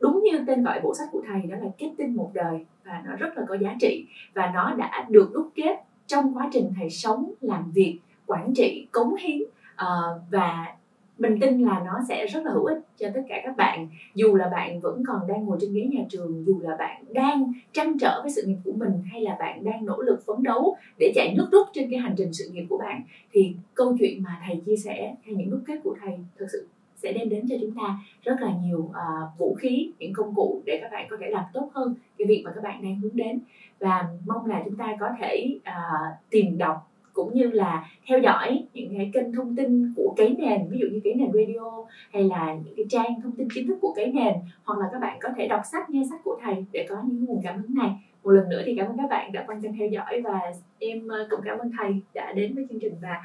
[0.00, 3.02] Đúng như tên gọi bộ sách của thầy đó là kết tinh một đời và
[3.06, 4.06] nó rất là có giá trị.
[4.34, 5.76] Và nó đã được đúc kết
[6.06, 9.38] trong quá trình thầy sống làm việc quản trị cống hiến
[9.82, 10.74] uh, và
[11.18, 13.88] mình tin là nó sẽ rất là hữu ích cho tất cả các bạn.
[14.14, 17.52] Dù là bạn vẫn còn đang ngồi trên ghế nhà trường dù là bạn đang
[17.72, 20.76] trăn trở với sự nghiệp của mình hay là bạn đang nỗ lực phấn đấu
[20.98, 23.02] để chạy nước rút trên cái hành trình sự nghiệp của bạn
[23.32, 26.66] thì câu chuyện mà thầy chia sẻ hay những đúc kết của thầy thực sự
[26.96, 30.62] sẽ đem đến cho chúng ta rất là nhiều uh, vũ khí những công cụ
[30.64, 33.16] để các bạn có thể làm tốt hơn cái việc mà các bạn đang hướng
[33.16, 33.40] đến.
[33.78, 36.87] Và mong là chúng ta có thể uh, tìm đọc
[37.18, 40.86] cũng như là theo dõi những cái kênh thông tin của cái nền ví dụ
[40.92, 44.06] như cái nền radio hay là những cái trang thông tin chính thức của cái
[44.06, 46.96] nền hoặc là các bạn có thể đọc sách nghe sách của thầy để có
[47.06, 47.90] những nguồn cảm hứng này.
[48.24, 50.40] Một lần nữa thì cảm ơn các bạn đã quan tâm theo dõi và
[50.78, 53.22] em ờ, cũng cảm ơn thầy đã đến với chương trình và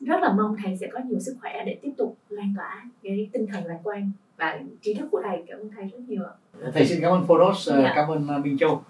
[0.00, 3.28] rất là mong thầy sẽ có nhiều sức khỏe để tiếp tục lan tỏa cái
[3.32, 5.44] tinh thần lạc quan và trí thức của thầy.
[5.48, 6.34] Cảm ơn thầy rất nhiều ạ.
[6.74, 7.92] Thầy xin cảm ơn Phonos ờ, Dạ.
[7.96, 8.82] cảm ơn ờ, Minh Châu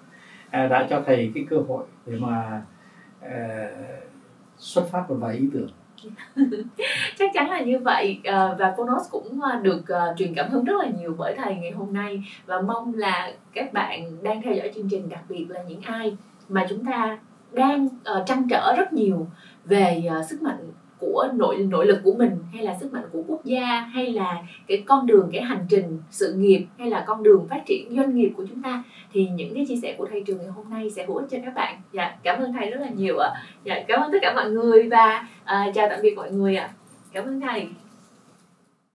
[0.50, 2.62] ờ, đã cho thầy cái cơ hội để mà
[4.58, 5.68] xuất phát một vài ý tưởng.
[7.18, 8.20] Chắc chắn là như vậy.
[8.24, 11.54] Ờ, và Phonos cũng ờ, được ờ, truyền cảm hứng rất là nhiều bởi thầy
[11.54, 15.46] ngày hôm nay và mong là các bạn đang theo dõi chương trình, đặc biệt
[15.48, 16.16] là những ai
[16.48, 17.18] mà chúng ta
[17.52, 17.88] đang
[18.26, 19.26] trăn trở rất nhiều
[19.64, 23.44] về sức mạnh của nội nội lực của mình hay là sức mạnh của quốc
[23.44, 27.46] gia hay là cái con đường cái hành trình sự nghiệp hay là con đường
[27.50, 28.82] phát triển doanh nghiệp của chúng ta
[29.12, 31.38] thì những cái chia sẻ của thầy trường ngày hôm nay sẽ hữu ích cho
[31.44, 31.80] các bạn.
[31.92, 33.30] Dạ cảm ơn thầy rất là nhiều ạ.
[33.64, 36.70] Dạ cảm ơn tất cả mọi người và à, chào tạm biệt mọi người ạ.
[37.12, 37.68] Cảm ơn thầy.